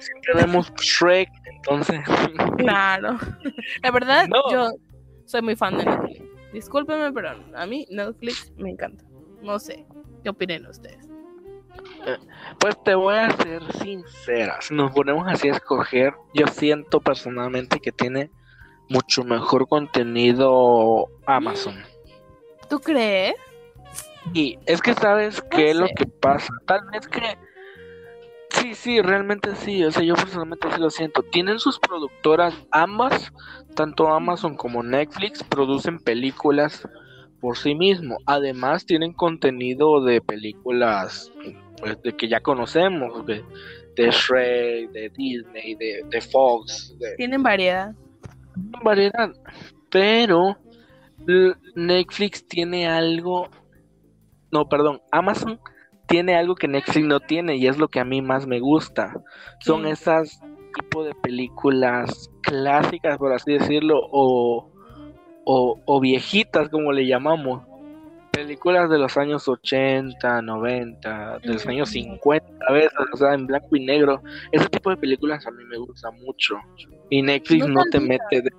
siempre 0.00 0.34
vemos 0.34 0.72
Shrek, 0.76 1.28
entonces. 1.46 2.00
Claro. 2.56 3.18
La 3.82 3.90
verdad, 3.90 4.28
yo 4.50 4.70
soy 5.24 5.42
muy 5.42 5.56
fan 5.56 5.78
de 5.78 5.84
Netflix. 5.84 6.22
Discúlpeme, 6.52 7.12
pero 7.12 7.30
a 7.54 7.66
mí 7.66 7.86
Netflix 7.90 8.52
me 8.56 8.70
encanta. 8.70 9.04
No 9.42 9.58
sé, 9.58 9.86
¿qué 10.22 10.30
opinan 10.30 10.66
ustedes? 10.66 11.08
Eh, 12.06 12.18
pues 12.58 12.82
te 12.82 12.94
voy 12.94 13.14
a 13.14 13.30
ser 13.30 13.62
sincera, 13.74 14.60
si 14.60 14.74
nos 14.74 14.92
ponemos 14.92 15.26
así 15.28 15.48
a 15.48 15.52
escoger, 15.52 16.14
yo 16.34 16.46
siento 16.46 17.00
personalmente 17.00 17.78
que 17.78 17.92
tiene 17.92 18.30
mucho 18.88 19.22
mejor 19.22 19.68
contenido 19.68 21.08
Amazon. 21.26 21.76
¿Tú 22.68 22.80
crees? 22.80 23.34
Y 24.32 24.58
es 24.66 24.80
que 24.80 24.94
sabes 24.94 25.42
qué 25.50 25.70
es 25.70 25.76
lo 25.76 25.86
que 25.88 26.06
pasa. 26.06 26.52
Tal 26.66 26.80
vez 26.92 27.08
que 27.08 27.36
sí, 28.50 28.74
sí, 28.74 29.00
realmente 29.00 29.54
sí. 29.56 29.84
O 29.84 29.90
sea, 29.90 30.02
yo 30.02 30.14
personalmente 30.14 30.68
sí 30.70 30.80
lo 30.80 30.90
siento. 30.90 31.22
Tienen 31.22 31.58
sus 31.58 31.78
productoras 31.78 32.54
ambas 32.70 33.32
tanto 33.74 34.08
Amazon 34.08 34.56
como 34.56 34.82
Netflix 34.82 35.42
producen 35.44 35.98
películas 35.98 36.86
por 37.40 37.56
sí 37.56 37.74
mismo. 37.74 38.18
Además 38.26 38.84
tienen 38.84 39.12
contenido 39.12 40.04
de 40.04 40.20
películas 40.20 41.32
pues, 41.78 42.00
de 42.02 42.16
que 42.16 42.28
ya 42.28 42.40
conocemos, 42.40 43.24
de, 43.26 43.44
de 43.96 44.10
Shrek, 44.10 44.90
de 44.90 45.10
Disney, 45.10 45.74
de, 45.74 46.20
Fox. 46.20 46.94
Tienen 47.16 47.42
variedad. 47.42 47.94
Variedad, 48.82 49.32
pero 49.90 50.56
Netflix 51.74 52.46
tiene 52.46 52.88
algo, 52.88 53.48
no, 54.52 54.68
perdón, 54.68 55.00
Amazon 55.10 55.60
tiene 56.06 56.34
algo 56.34 56.56
que 56.56 56.66
Netflix 56.66 57.06
no 57.06 57.20
tiene 57.20 57.56
y 57.56 57.66
es 57.68 57.78
lo 57.78 57.88
que 57.88 58.00
a 58.00 58.04
mí 58.04 58.20
más 58.20 58.46
me 58.46 58.58
gusta. 58.58 59.14
Son 59.60 59.86
esas 59.86 60.40
tipo 60.72 61.04
de 61.04 61.14
películas 61.14 62.30
clásicas, 62.42 63.18
por 63.18 63.32
así 63.32 63.52
decirlo, 63.52 64.00
o, 64.10 64.70
o, 65.44 66.00
viejitas, 66.00 66.68
como 66.68 66.92
le 66.92 67.06
llamamos. 67.06 67.62
Películas 68.32 68.88
de 68.88 68.98
los 68.98 69.16
años 69.16 69.48
80, 69.48 70.42
90, 70.42 71.38
de 71.40 71.52
los 71.52 71.66
años 71.66 71.90
50, 71.90 72.46
a 72.66 72.72
veces, 72.72 72.92
o 73.12 73.16
sea, 73.16 73.34
en 73.34 73.46
blanco 73.46 73.76
y 73.76 73.84
negro. 73.84 74.22
Ese 74.52 74.68
tipo 74.68 74.90
de 74.90 74.96
películas 74.96 75.46
a 75.46 75.50
mí 75.50 75.62
me 75.64 75.76
gusta 75.76 76.10
mucho. 76.12 76.56
Y 77.10 77.22
Netflix 77.22 77.66
no, 77.66 77.82
te 77.90 78.00
mete 78.00 78.42
de 78.42 78.50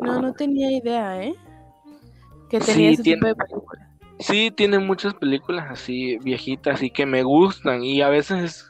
No, 0.00 0.22
no 0.22 0.32
tenía 0.32 0.70
idea, 0.70 1.22
¿eh? 1.22 1.34
Que 2.50 2.58
tenía 2.60 2.74
Sí, 2.90 2.94
ese 2.94 3.02
tiene- 3.02 3.16
tipo 3.16 3.26
de 3.28 3.34
películas. 3.34 3.88
Sí, 4.18 4.50
tiene 4.50 4.78
muchas 4.78 5.12
películas 5.14 5.66
así 5.70 6.16
viejitas 6.18 6.82
y 6.82 6.90
que 6.90 7.04
me 7.04 7.22
gustan 7.22 7.84
y 7.84 8.00
a 8.00 8.08
veces, 8.08 8.64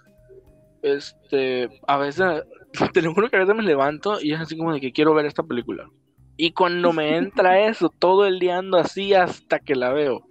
este, 0.83 1.69
a 1.87 1.97
veces, 1.99 2.43
te 2.93 3.03
lo 3.03 3.15
juro 3.15 3.31
que 3.31 3.37
a 3.37 3.41
veces 3.41 3.55
me 3.55 3.63
levanto 3.63 4.19
y 4.21 4.33
es 4.33 4.41
así 4.41 4.57
como 4.57 4.73
de 4.73 4.81
que 4.81 4.93
quiero 4.93 5.15
ver 5.15 5.27
esta 5.27 5.43
película. 5.43 5.89
Y 6.37 6.53
cuando 6.53 6.93
me 6.93 7.17
entra 7.17 7.61
eso, 7.69 7.91
todo 7.99 8.27
el 8.27 8.39
día 8.41 8.59
ando 8.59 8.77
así 8.79 9.15
hasta 9.15 9.59
que 9.61 9.77
la 9.77 9.93
veo, 9.93 10.27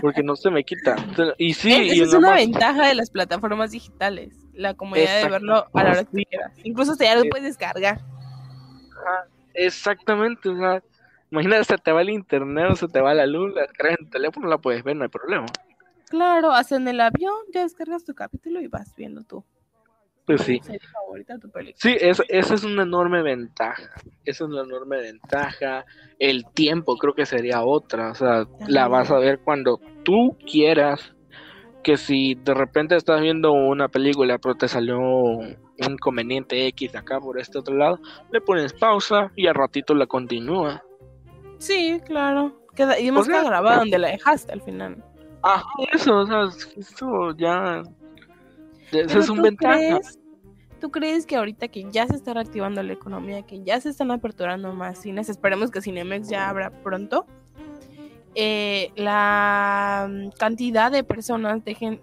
porque 0.00 0.22
no 0.22 0.34
se 0.34 0.50
me 0.50 0.64
quita. 0.64 0.96
Y 1.38 1.52
sí, 1.54 1.72
Es- 1.72 1.86
y 1.96 2.00
esa 2.00 2.04
es 2.04 2.14
una 2.14 2.34
ventaja 2.34 2.86
de 2.86 2.94
las 2.94 3.10
plataformas 3.10 3.70
digitales, 3.70 4.34
la 4.54 4.72
comodidad 4.74 5.22
de 5.22 5.28
verlo 5.28 5.66
a 5.74 5.82
la 5.84 5.90
hora 5.90 6.04
que 6.04 6.24
quieras. 6.24 6.52
Incluso 6.64 6.92
hasta 6.92 7.04
ya 7.04 7.16
lo 7.16 7.24
puedes 7.28 7.44
descargar. 7.44 8.00
Exactamente, 9.54 10.48
o 10.48 10.56
sea, 10.56 10.82
imagínate, 11.34 11.64
se 11.64 11.78
te 11.78 11.92
va 11.92 12.02
el 12.02 12.10
internet 12.10 12.68
o 12.70 12.76
se 12.76 12.88
te 12.88 13.00
va 13.00 13.12
la 13.12 13.26
luz, 13.26 13.52
la 13.52 13.62
descargas 13.62 13.98
en 13.98 14.06
tu 14.06 14.10
teléfono, 14.12 14.48
la 14.48 14.58
puedes 14.58 14.84
ver, 14.84 14.96
no 14.96 15.02
hay 15.02 15.10
problema. 15.10 15.46
Claro, 16.08 16.52
hasta 16.52 16.76
en 16.76 16.86
el 16.86 17.00
avión 17.00 17.34
ya 17.52 17.62
descargas 17.62 18.04
tu 18.04 18.14
capítulo 18.14 18.60
y 18.60 18.68
vas 18.68 18.94
viendo 18.96 19.24
tú. 19.24 19.44
Pues 20.26 20.42
sí. 20.42 20.60
Favorita, 20.92 21.38
tu 21.38 21.50
película. 21.50 21.76
Sí, 21.76 21.96
es, 22.00 22.22
esa 22.28 22.54
es 22.54 22.64
una 22.64 22.84
enorme 22.84 23.22
ventaja. 23.22 23.90
Esa 24.24 24.44
es 24.44 24.50
una 24.50 24.62
enorme 24.62 24.98
ventaja. 24.98 25.84
El 26.18 26.46
tiempo 26.54 26.96
creo 26.96 27.14
que 27.14 27.26
sería 27.26 27.62
otra. 27.62 28.12
O 28.12 28.14
sea, 28.14 28.46
la 28.66 28.88
vas 28.88 29.10
a 29.10 29.18
ver 29.18 29.40
cuando 29.40 29.80
tú 30.02 30.38
quieras. 30.50 31.14
Que 31.82 31.98
si 31.98 32.36
de 32.36 32.54
repente 32.54 32.96
estás 32.96 33.20
viendo 33.20 33.52
una 33.52 33.88
película, 33.88 34.38
pero 34.38 34.54
te 34.54 34.68
salió 34.68 34.98
un 34.98 35.58
inconveniente 35.76 36.66
X 36.68 36.94
acá 36.94 37.20
por 37.20 37.38
este 37.38 37.58
otro 37.58 37.76
lado, 37.76 37.98
le 38.32 38.40
pones 38.40 38.72
pausa 38.72 39.30
y 39.36 39.46
al 39.46 39.54
ratito 39.54 39.94
la 39.94 40.06
continúa. 40.06 40.82
Sí, 41.66 42.00
claro. 42.04 42.60
Queda, 42.74 42.98
y 42.98 43.04
además 43.04 43.22
O 43.22 43.24
sea- 43.24 43.40
queda 43.40 43.48
grabada 43.50 43.78
donde 43.78 43.98
la 43.98 44.08
dejaste 44.08 44.52
al 44.52 44.60
final. 44.62 45.02
Ajá, 45.42 45.64
eso, 45.92 46.18
o 46.18 46.26
sea, 46.26 46.42
eso 46.76 47.34
ya. 47.36 47.82
Pero 48.90 49.20
es 49.20 49.28
un 49.28 49.36
¿tú 49.38 49.42
ventaja. 49.42 49.76
crees- 49.76 50.18
¿Tú 50.80 50.90
crees 50.90 51.24
que 51.24 51.36
ahorita 51.36 51.68
que 51.68 51.86
ya 51.90 52.06
se 52.06 52.14
está 52.16 52.34
reactivando 52.34 52.82
la 52.82 52.92
economía, 52.92 53.42
que 53.42 53.62
ya 53.62 53.80
se 53.80 53.88
están 53.88 54.10
aperturando 54.10 54.74
más 54.74 54.98
cines, 55.00 55.30
esperemos 55.30 55.70
que 55.70 55.80
Cinemex 55.80 56.28
ya 56.28 56.48
abra 56.50 56.70
pronto, 56.82 57.24
eh, 58.34 58.90
la 58.96 60.06
mm, 60.10 60.30
cantidad 60.38 60.92
de 60.92 61.02
personas 61.02 61.64
dejen, 61.64 62.02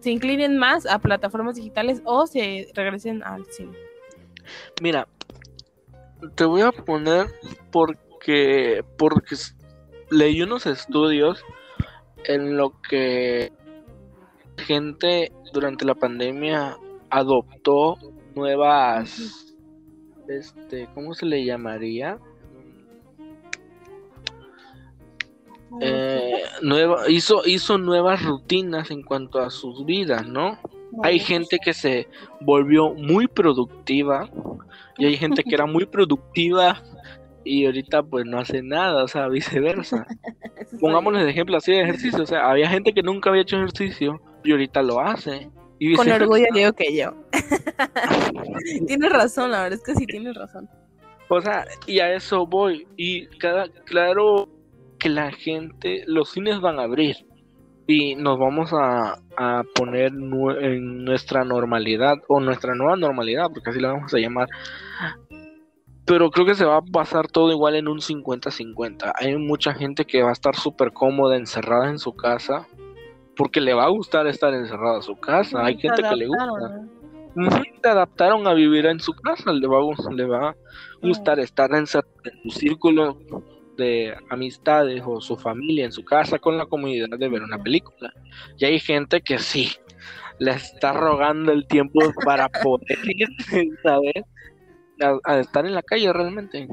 se 0.00 0.10
inclinen 0.10 0.58
más 0.58 0.84
a 0.84 0.98
plataformas 0.98 1.54
digitales 1.56 2.02
o 2.04 2.26
se 2.26 2.68
regresen 2.74 3.22
al 3.22 3.46
cine? 3.46 3.72
Mira, 4.82 5.08
te 6.34 6.44
voy 6.44 6.60
a 6.62 6.72
poner 6.72 7.28
porque 8.18 8.84
porque 8.96 9.36
leí 10.10 10.42
unos 10.42 10.66
estudios 10.66 11.44
en 12.24 12.56
lo 12.56 12.80
que 12.82 13.52
gente 14.56 15.32
durante 15.52 15.84
la 15.84 15.94
pandemia 15.94 16.76
adoptó 17.10 17.96
nuevas 18.34 19.54
este, 20.28 20.88
¿cómo 20.94 21.14
se 21.14 21.26
le 21.26 21.44
llamaría? 21.44 22.18
Eh, 25.80 26.42
nueva, 26.60 27.08
hizo, 27.08 27.42
hizo 27.46 27.78
nuevas 27.78 28.22
rutinas 28.24 28.90
en 28.90 29.02
cuanto 29.02 29.40
a 29.40 29.50
sus 29.50 29.86
vidas, 29.86 30.26
¿no? 30.26 30.58
Hay 31.02 31.18
gente 31.18 31.58
que 31.58 31.72
se 31.72 32.08
volvió 32.40 32.92
muy 32.94 33.28
productiva 33.28 34.28
y 34.98 35.06
hay 35.06 35.16
gente 35.16 35.44
que 35.44 35.54
era 35.54 35.66
muy 35.66 35.86
productiva 35.86 36.82
y 37.48 37.64
ahorita 37.64 38.02
pues 38.02 38.26
no 38.26 38.38
hace 38.38 38.62
nada, 38.62 39.02
o 39.02 39.08
sea, 39.08 39.28
viceversa. 39.28 40.06
Pongámosle 40.80 41.24
de 41.24 41.30
ejemplo 41.30 41.56
así 41.56 41.72
de 41.72 41.82
ejercicio, 41.82 42.22
o 42.22 42.26
sea, 42.26 42.50
había 42.50 42.68
gente 42.68 42.92
que 42.92 43.02
nunca 43.02 43.30
había 43.30 43.42
hecho 43.42 43.56
ejercicio 43.56 44.20
y 44.44 44.52
ahorita 44.52 44.82
lo 44.82 45.00
hace. 45.00 45.50
Y 45.78 45.94
Con 45.94 46.10
orgullo 46.10 46.46
digo 46.52 46.72
que 46.72 46.94
yo. 46.94 47.14
tienes 48.86 49.12
razón, 49.12 49.52
la 49.52 49.62
verdad 49.62 49.78
es 49.78 49.84
que 49.84 49.94
sí 49.94 50.06
tienes 50.06 50.36
razón. 50.36 50.68
O 51.28 51.40
sea, 51.40 51.64
y 51.86 52.00
a 52.00 52.14
eso 52.14 52.46
voy. 52.46 52.86
Y 52.96 53.26
cada, 53.38 53.68
claro 53.86 54.48
que 54.98 55.08
la 55.08 55.30
gente, 55.30 56.02
los 56.06 56.30
cines 56.30 56.60
van 56.60 56.78
a 56.78 56.82
abrir 56.82 57.16
y 57.86 58.16
nos 58.16 58.38
vamos 58.38 58.70
a, 58.74 59.18
a 59.36 59.62
poner 59.74 60.12
en 60.12 61.04
nuestra 61.04 61.44
normalidad 61.44 62.16
o 62.28 62.40
nuestra 62.40 62.74
nueva 62.74 62.96
normalidad, 62.96 63.46
porque 63.54 63.70
así 63.70 63.80
la 63.80 63.92
vamos 63.92 64.12
a 64.12 64.18
llamar. 64.18 64.48
Pero 66.08 66.30
creo 66.30 66.46
que 66.46 66.54
se 66.54 66.64
va 66.64 66.78
a 66.78 66.82
pasar 66.82 67.28
todo 67.28 67.52
igual 67.52 67.76
en 67.76 67.86
un 67.86 67.98
50-50. 67.98 69.12
Hay 69.14 69.36
mucha 69.36 69.74
gente 69.74 70.06
que 70.06 70.22
va 70.22 70.30
a 70.30 70.32
estar 70.32 70.56
súper 70.56 70.92
cómoda 70.92 71.36
encerrada 71.36 71.90
en 71.90 71.98
su 71.98 72.16
casa 72.16 72.66
porque 73.36 73.60
le 73.60 73.74
va 73.74 73.84
a 73.84 73.88
gustar 73.88 74.26
estar 74.26 74.54
encerrada 74.54 74.96
en 74.96 75.02
su 75.02 75.16
casa. 75.20 75.64
Hay 75.64 75.76
gente 75.78 76.02
que 76.02 76.16
le 76.16 76.26
gusta. 76.26 76.82
Se 77.82 77.88
adaptaron 77.88 78.48
a 78.48 78.54
vivir 78.54 78.86
en 78.86 78.98
su 78.98 79.12
casa, 79.12 79.52
le 79.52 79.66
va, 79.68 79.78
a 79.78 80.12
le 80.12 80.24
va 80.24 80.48
a 80.48 80.56
gustar 81.02 81.38
estar 81.38 81.72
en 81.74 81.86
su 81.86 82.00
círculo 82.50 83.18
de 83.76 84.16
amistades 84.30 85.02
o 85.06 85.20
su 85.20 85.36
familia 85.36 85.84
en 85.84 85.92
su 85.92 86.04
casa 86.04 86.38
con 86.38 86.58
la 86.58 86.66
comunidad 86.66 87.16
de 87.16 87.28
ver 87.28 87.42
una 87.42 87.62
película. 87.62 88.12
Y 88.56 88.64
hay 88.64 88.80
gente 88.80 89.20
que 89.20 89.38
sí, 89.38 89.70
le 90.40 90.52
está 90.52 90.92
rogando 90.92 91.52
el 91.52 91.66
tiempo 91.66 92.00
para 92.24 92.48
poder 92.48 92.98
ir, 93.04 93.28
¿sabes? 93.82 94.24
A, 95.00 95.18
a 95.24 95.38
estar 95.40 95.64
en 95.66 95.74
la 95.74 95.82
calle 95.82 96.12
realmente. 96.12 96.68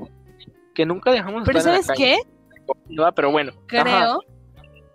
Que 0.74 0.86
nunca 0.86 1.12
dejamos 1.12 1.42
de 1.42 1.46
Pero 1.46 1.60
estar 1.60 1.74
¿sabes 1.74 1.90
en 1.90 1.94
la 1.94 1.96
qué? 1.96 2.22
calle. 2.24 2.86
¿verdad? 2.90 3.14
Pero 3.16 3.32
bueno, 3.32 3.54
Creo, 3.68 4.20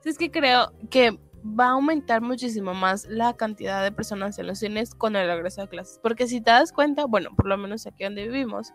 es 0.05 0.19
que 0.19 0.31
creo 0.31 0.73
que 0.91 1.19
va 1.43 1.67
a 1.67 1.71
aumentar 1.71 2.21
muchísimo 2.21 2.75
más 2.75 3.07
la 3.07 3.35
cantidad 3.35 3.83
de 3.83 3.93
personas 3.93 4.39
en 4.39 4.47
los 4.47 4.59
cines 4.59 4.95
con 4.95 5.17
el 5.17 5.27
regreso 5.27 5.63
a 5.63 5.69
clases. 5.69 5.99
Porque 6.03 6.27
si 6.27 6.41
te 6.43 6.51
das 6.51 6.73
cuenta, 6.73 7.07
bueno, 7.07 7.31
por 7.35 7.47
lo 7.47 7.57
menos 7.57 7.87
aquí 7.87 8.05
donde 8.05 8.25
vivimos, 8.29 8.73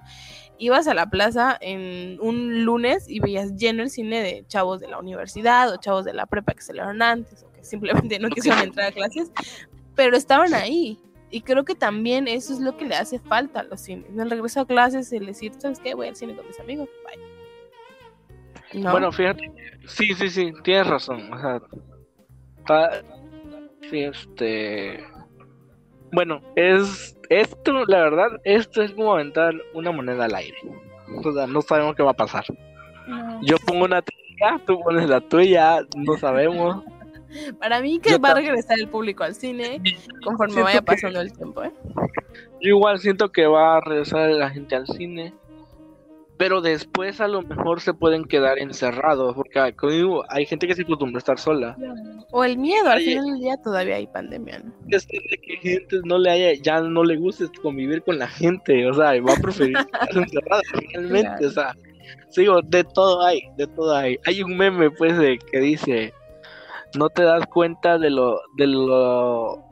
ibas 0.58 0.88
a 0.88 0.94
la 0.96 1.08
plaza 1.08 1.58
en 1.62 2.20
un 2.22 2.64
lunes 2.66 3.08
y 3.08 3.20
veías 3.20 3.54
lleno 3.56 3.84
el 3.84 3.90
cine 3.92 4.22
de 4.24 4.46
chavos 4.48 4.80
de 4.80 4.88
la 4.88 4.98
universidad 4.98 5.72
o 5.72 5.78
chavos 5.78 6.06
de 6.06 6.14
la 6.14 6.26
prepa 6.26 6.54
que 6.54 6.62
salieron 6.62 7.02
antes 7.04 7.44
o 7.44 7.52
que 7.52 7.64
simplemente 7.64 8.18
no 8.18 8.30
quisieron 8.30 8.62
entrar 8.64 8.88
a 8.88 8.92
clases, 8.92 9.32
pero 9.94 10.18
estaban 10.18 10.54
ahí. 10.56 11.00
Y 11.32 11.42
creo 11.42 11.66
que 11.66 11.76
también 11.76 12.28
eso 12.28 12.54
es 12.54 12.60
lo 12.60 12.78
que 12.78 12.86
le 12.86 12.96
hace 12.96 13.20
falta 13.20 13.62
a 13.62 13.64
los 13.64 13.82
cines. 13.82 14.06
El 14.18 14.30
regreso 14.30 14.62
a 14.62 14.68
clases, 14.68 15.12
el 15.12 15.26
decir, 15.26 15.52
¿sabes 15.58 15.80
qué? 15.80 15.94
Voy 15.94 16.08
al 16.08 16.16
cine 16.16 16.36
con 16.36 16.48
mis 16.48 16.60
amigos, 16.60 16.88
bye. 17.06 18.82
¿No? 18.82 18.92
Bueno, 18.92 19.12
fíjate, 19.12 19.52
sí, 19.88 20.14
sí, 20.14 20.30
sí, 20.30 20.52
tienes 20.64 20.88
razón. 20.88 21.32
O 21.34 21.40
sea, 21.40 21.62
ta- 22.66 23.02
sí, 23.90 24.00
este, 24.02 25.04
bueno, 26.12 26.42
es 26.56 27.18
esto, 27.30 27.86
la 27.86 28.00
verdad, 28.00 28.28
esto 28.44 28.82
es 28.82 28.92
como 28.92 29.14
aventar 29.14 29.54
una 29.74 29.92
moneda 29.92 30.26
al 30.26 30.36
aire. 30.36 30.58
O 31.24 31.32
sea, 31.34 31.48
no 31.48 31.62
sabemos 31.62 31.96
qué 31.96 32.04
va 32.04 32.12
a 32.12 32.16
pasar. 32.16 32.44
No. 33.08 33.40
Yo 33.44 33.58
pongo 33.66 33.86
una 33.86 34.02
tuya, 34.02 34.62
tú 34.66 34.80
pones 34.82 35.08
la 35.10 35.22
tuya, 35.22 35.80
no 35.96 36.18
sabemos. 36.18 36.84
Para 37.60 37.82
mí 37.82 38.00
que 38.00 38.12
Yo 38.12 38.20
va 38.20 38.30
a 38.32 38.36
regresar 38.36 38.80
el 38.80 38.88
público 38.88 39.24
al 39.24 39.36
cine 39.36 39.82
conforme 40.24 40.62
vaya 40.62 40.80
que- 40.80 40.86
pasando 40.86 41.22
el 41.22 41.32
tiempo, 41.34 41.64
¿eh? 41.64 41.72
Yo 42.62 42.70
igual 42.70 43.00
siento 43.00 43.32
que 43.32 43.46
va 43.48 43.78
a 43.78 43.82
regresar 43.82 44.30
la 44.32 44.50
gente 44.50 44.76
al 44.76 44.88
cine, 44.88 45.34
pero 46.38 46.60
después 46.62 47.22
a 47.22 47.28
lo 47.28 47.42
mejor 47.44 47.80
se 47.80 47.94
pueden 47.94 48.26
quedar 48.26 48.58
encerrados, 48.60 49.36
porque 49.36 49.74
como 49.76 49.92
digo, 49.94 50.24
hay 50.30 50.46
gente 50.46 50.68
que 50.68 50.76
se 50.76 50.82
acostumbra 50.82 51.18
a 51.18 51.20
estar 51.20 51.40
sola. 51.40 51.78
O 52.32 52.44
el 52.44 52.58
miedo, 52.58 52.90
al 52.90 53.00
final 53.02 53.26
del 53.26 53.40
día 53.40 53.56
todavía 53.64 53.96
hay 53.96 54.08
pandemia, 54.08 54.60
¿no? 54.60 54.72
es 54.90 55.06
que 55.08 55.20
gente 55.62 56.00
no 56.04 56.18
le 56.18 56.32
haya, 56.32 56.54
ya 56.62 56.82
no 56.82 57.04
le 57.04 57.16
guste 57.18 57.46
convivir 57.62 58.02
con 58.04 58.18
la 58.20 58.28
gente, 58.28 58.90
o 58.90 58.94
sea, 58.94 59.12
va 59.22 59.34
a 59.34 59.42
preferir 59.42 59.78
estar 59.94 60.10
encerrada 60.18 60.62
realmente, 60.92 61.22
Claro. 61.30 61.48
o 61.48 61.52
sea, 61.52 61.76
sigo, 62.30 62.62
de 62.64 62.84
todo 62.84 63.22
hay, 63.26 63.42
de 63.58 63.68
todo 63.68 63.96
hay. 63.96 64.18
Hay 64.26 64.44
un 64.44 64.58
meme 64.58 64.92
pues 64.92 65.18
de 65.18 65.38
que 65.40 65.60
dice, 65.62 66.14
no 66.98 67.10
te 67.10 67.24
das 67.24 67.46
cuenta 67.48 67.98
de 67.98 68.10
lo, 68.10 68.40
de 68.58 68.68
lo 68.68 69.64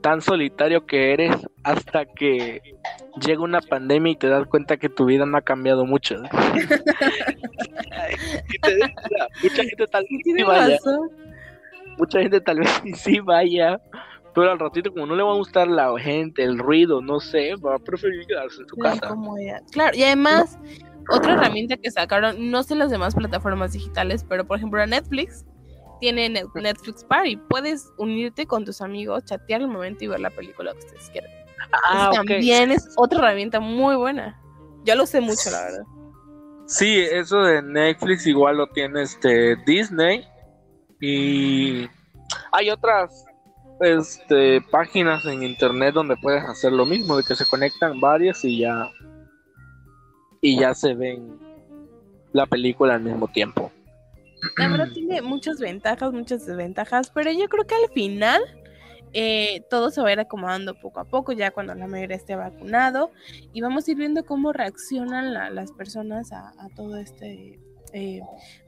tan 0.00 0.20
solitario 0.20 0.84
que 0.86 1.12
eres 1.12 1.36
hasta 1.62 2.04
que 2.06 2.60
llega 3.24 3.40
una 3.42 3.60
pandemia 3.60 4.12
y 4.12 4.16
te 4.16 4.28
das 4.28 4.46
cuenta 4.48 4.76
que 4.76 4.88
tu 4.88 5.04
vida 5.04 5.24
no 5.26 5.36
ha 5.38 5.42
cambiado 5.42 5.84
mucho. 5.86 6.16
Y 8.52 8.58
te- 8.58 8.94
mucha 9.42 9.62
gente 9.64 9.86
tal 9.86 10.02
vez 10.10 10.20
sí 10.24 10.42
vaya, 10.42 10.74
razón. 10.76 11.10
mucha 11.98 12.20
gente 12.20 12.40
tal 12.40 12.58
vez 12.58 12.82
sí, 12.96 13.20
vaya, 13.20 13.80
pero 14.34 14.50
al 14.52 14.58
ratito 14.58 14.92
como 14.92 15.06
no 15.06 15.14
le 15.16 15.22
va 15.22 15.32
a 15.32 15.36
gustar 15.36 15.68
la 15.68 15.92
gente, 15.98 16.42
el 16.42 16.58
ruido, 16.58 17.00
no 17.00 17.20
sé, 17.20 17.54
va 17.56 17.76
a 17.76 17.78
preferir 17.78 18.26
quedarse 18.26 18.60
en 18.62 18.68
su 18.68 18.76
casa. 18.76 19.14
Claro, 19.70 19.96
y 19.96 20.02
además, 20.02 20.58
otra 21.10 21.34
herramienta 21.34 21.76
que 21.76 21.90
sacaron, 21.90 22.50
no 22.50 22.62
sé 22.62 22.74
las 22.74 22.90
demás 22.90 23.14
plataformas 23.14 23.72
digitales, 23.72 24.24
pero 24.28 24.46
por 24.46 24.58
ejemplo 24.58 24.84
Netflix 24.86 25.44
tiene 26.02 26.28
Net- 26.28 26.52
Netflix 26.54 27.04
Party. 27.04 27.36
Puedes 27.48 27.92
unirte 27.96 28.44
con 28.44 28.64
tus 28.64 28.80
amigos, 28.80 29.24
chatear 29.24 29.60
el 29.60 29.68
momento 29.68 30.04
y 30.04 30.08
ver 30.08 30.18
la 30.18 30.30
película 30.30 30.72
que 30.72 30.80
ustedes 30.80 31.08
quieran. 31.10 31.30
Ah. 31.72 32.10
También 32.12 32.72
es 32.72 32.88
otra 32.96 33.20
herramienta 33.20 33.60
muy 33.60 33.94
buena. 33.94 34.36
Yo 34.84 34.96
lo 34.96 35.06
sé 35.06 35.20
mucho, 35.20 35.48
la 35.52 35.62
verdad. 35.62 35.84
Sí, 36.66 36.98
eso 36.98 37.40
de 37.42 37.62
Netflix 37.62 38.26
igual 38.26 38.56
lo 38.56 38.66
tiene 38.66 39.02
este 39.02 39.54
Disney 39.64 40.26
y 41.00 41.88
hay 42.50 42.70
otras 42.70 43.24
este, 43.80 44.60
páginas 44.72 45.24
en 45.24 45.44
internet 45.44 45.94
donde 45.94 46.16
puedes 46.16 46.42
hacer 46.42 46.72
lo 46.72 46.84
mismo, 46.84 47.16
de 47.16 47.22
que 47.22 47.36
se 47.36 47.46
conectan 47.46 48.00
varias 48.00 48.44
y 48.44 48.58
ya 48.58 48.90
y 50.40 50.58
ya 50.58 50.74
se 50.74 50.94
ven 50.94 51.38
la 52.32 52.46
película 52.46 52.94
al 52.94 53.02
mismo 53.02 53.28
tiempo. 53.28 53.70
La 54.56 54.68
verdad 54.68 54.88
tiene 54.92 55.22
muchas 55.22 55.58
ventajas, 55.60 56.12
muchas 56.12 56.46
desventajas, 56.46 57.10
pero 57.10 57.30
yo 57.30 57.48
creo 57.48 57.64
que 57.66 57.74
al 57.74 57.90
final 57.92 58.42
eh, 59.12 59.64
todo 59.68 59.90
se 59.90 60.00
va 60.00 60.08
a 60.08 60.12
ir 60.12 60.20
acomodando 60.20 60.74
poco 60.74 61.00
a 61.00 61.04
poco, 61.04 61.32
ya 61.32 61.50
cuando 61.50 61.74
la 61.74 61.86
mayoría 61.86 62.16
esté 62.16 62.34
vacunado, 62.34 63.12
y 63.52 63.60
vamos 63.60 63.86
a 63.86 63.90
ir 63.90 63.98
viendo 63.98 64.24
cómo 64.24 64.52
reaccionan 64.52 65.32
las 65.54 65.72
personas 65.72 66.32
a, 66.32 66.52
todo 66.74 66.96
este, 66.96 67.60
eh, 67.92 68.20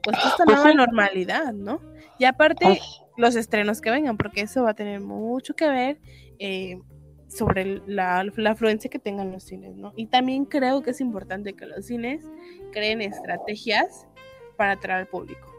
pues 0.03 0.17
esta 0.25 0.45
nueva 0.45 0.73
normalidad, 0.73 1.51
¿no? 1.53 1.81
Y 2.19 2.25
aparte, 2.25 2.79
los 3.17 3.35
estrenos 3.35 3.81
que 3.81 3.89
vengan, 3.89 4.17
porque 4.17 4.41
eso 4.41 4.63
va 4.63 4.71
a 4.71 4.75
tener 4.75 5.01
mucho 5.01 5.55
que 5.55 5.67
ver. 5.67 5.99
Eh, 6.39 6.79
sobre 7.27 7.81
la, 7.87 8.23
afluencia 8.47 8.89
que 8.89 8.99
tengan 8.99 9.31
los 9.31 9.43
cines, 9.43 9.75
¿no? 9.75 9.93
Y 9.95 10.07
también 10.07 10.45
creo 10.45 10.83
que 10.83 10.91
es 10.91 11.01
importante 11.01 11.53
que 11.53 11.65
los 11.65 11.85
cines 11.87 12.23
creen 12.71 13.01
estrategias 13.01 14.07
para 14.55 14.73
atraer 14.73 15.01
al 15.01 15.07
público. 15.07 15.54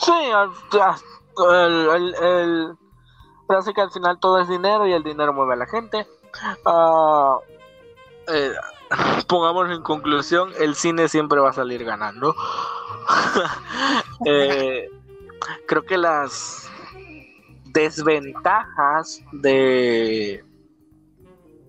Sí, 0.00 0.12
el, 1.50 2.14
el, 2.22 2.74
parece 3.46 3.72
que 3.72 3.80
al 3.80 3.90
final 3.90 4.18
todo 4.20 4.40
es 4.40 4.48
dinero 4.48 4.86
y 4.86 4.92
el 4.92 5.02
dinero 5.02 5.32
mueve 5.32 5.54
a 5.54 5.56
la 5.56 5.66
gente. 5.66 6.06
Uh, 6.64 7.38
eh, 8.32 8.52
pongamos 9.28 9.70
en 9.70 9.82
conclusión, 9.82 10.52
el 10.58 10.74
cine 10.74 11.08
siempre 11.08 11.40
va 11.40 11.50
a 11.50 11.54
salir 11.54 11.84
ganando. 11.84 12.34
Eh, 14.26 14.90
creo 15.66 15.86
que 15.86 15.96
las 15.96 16.70
desventajas 17.72 19.22
de 19.32 20.44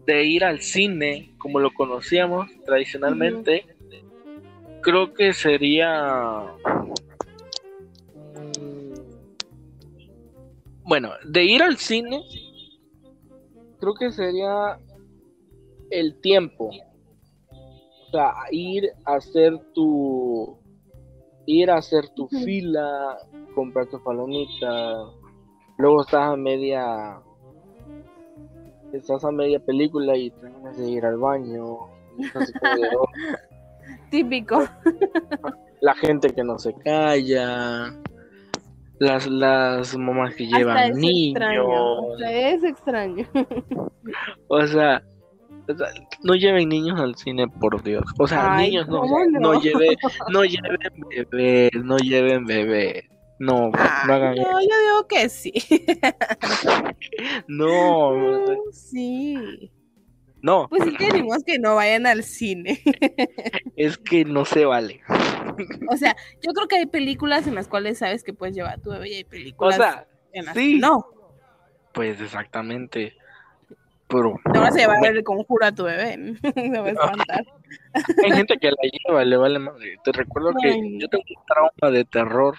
de 0.05 0.23
ir 0.23 0.43
al 0.43 0.61
cine 0.61 1.33
como 1.37 1.59
lo 1.59 1.71
conocíamos 1.73 2.49
tradicionalmente, 2.65 3.65
creo 4.81 5.13
que 5.13 5.33
sería... 5.33 6.43
bueno, 10.83 11.11
de 11.25 11.43
ir 11.43 11.61
al 11.61 11.77
cine, 11.77 12.23
creo 13.79 13.93
que 13.93 14.11
sería 14.11 14.79
el 15.89 16.19
tiempo. 16.21 16.69
O 17.49 18.11
sea, 18.11 18.33
ir 18.51 18.91
a 19.05 19.15
hacer 19.15 19.57
tu... 19.73 20.57
Ir 21.47 21.71
a 21.71 21.77
hacer 21.77 22.07
tu 22.09 22.27
fila, 22.27 23.17
comprar 23.55 23.87
tu 23.87 24.01
palomita, 24.03 25.11
luego 25.77 26.01
estás 26.01 26.33
a 26.33 26.35
media 26.35 27.19
estás 28.93 29.23
a 29.23 29.31
media 29.31 29.59
película 29.59 30.15
y 30.17 30.29
terminas 30.31 30.77
de 30.77 30.89
ir 30.89 31.05
al 31.05 31.17
baño. 31.17 31.77
Típico. 34.11 34.63
La 35.79 35.95
gente 35.95 36.33
que 36.33 36.43
no 36.43 36.59
se 36.59 36.73
calla. 36.73 37.93
Las, 39.01 39.25
las 39.25 39.97
mamás 39.97 40.35
que 40.35 40.45
llevan 40.45 40.91
niños. 40.93 42.21
es 42.23 42.63
extraño. 42.63 43.27
o, 44.47 44.67
sea, 44.67 45.01
no 46.21 46.35
lleven 46.35 46.69
niños 46.69 46.99
al 46.99 47.15
cine, 47.15 47.47
por 47.47 47.81
Dios. 47.81 48.03
O 48.19 48.27
sea, 48.27 48.57
niños 48.57 48.87
no, 48.87 49.01
no, 49.39 49.59
lleven, 49.59 49.97
no 50.31 50.43
lleven 50.45 50.77
bebés, 51.09 51.71
no 51.83 51.97
lleven 51.97 52.45
bebés. 52.45 53.05
No, 53.39 53.71
no 53.71 54.13
hagan 54.13 54.35
no, 54.35 54.59
yo 54.59 54.67
digo 54.67 55.07
que 55.09 55.29
sí. 55.29 55.51
no. 57.47 58.55
Sí. 58.71 59.71
No. 60.41 60.67
Pues 60.69 60.83
sí 60.83 60.95
tenemos 60.97 61.43
que 61.43 61.59
no 61.59 61.75
vayan 61.75 62.07
al 62.07 62.23
cine. 62.23 62.81
es 63.75 63.97
que 63.97 64.25
no 64.25 64.45
se 64.45 64.65
vale. 64.65 65.01
O 65.89 65.97
sea, 65.97 66.15
yo 66.41 66.53
creo 66.53 66.67
que 66.67 66.77
hay 66.77 66.85
películas 66.87 67.47
en 67.47 67.55
las 67.55 67.67
cuales 67.67 67.99
sabes 67.99 68.23
que 68.23 68.33
puedes 68.33 68.55
llevar 68.55 68.73
a 68.73 68.81
tu 68.81 68.89
bebé 68.91 69.09
y 69.09 69.13
hay 69.15 69.23
películas 69.23 69.75
o 69.75 69.81
sea, 69.81 70.07
en 70.33 70.45
las 70.45 70.55
sí. 70.55 70.73
que 70.73 70.79
no. 70.79 71.05
Pues 71.93 72.19
exactamente. 72.21 73.15
Pero. 74.07 74.35
Te 74.51 74.59
vas 74.59 74.75
a 74.75 74.79
llevar 74.79 75.05
el 75.05 75.23
conjuro 75.23 75.65
a 75.65 75.71
tu 75.71 75.83
bebé. 75.83 76.35
Se 76.55 76.79
va 76.79 76.87
a 76.87 76.89
espantar. 76.89 77.45
Hay 78.25 78.31
gente 78.31 78.57
que 78.57 78.71
la 78.71 78.89
lleva, 78.91 79.23
le 79.23 79.37
vale 79.37 79.59
madre. 79.59 79.95
Te 80.03 80.11
recuerdo 80.11 80.53
que 80.61 80.97
yo 80.97 81.07
tengo 81.07 81.23
un 81.29 81.45
trauma 81.45 81.97
de 81.97 82.05
terror 82.05 82.55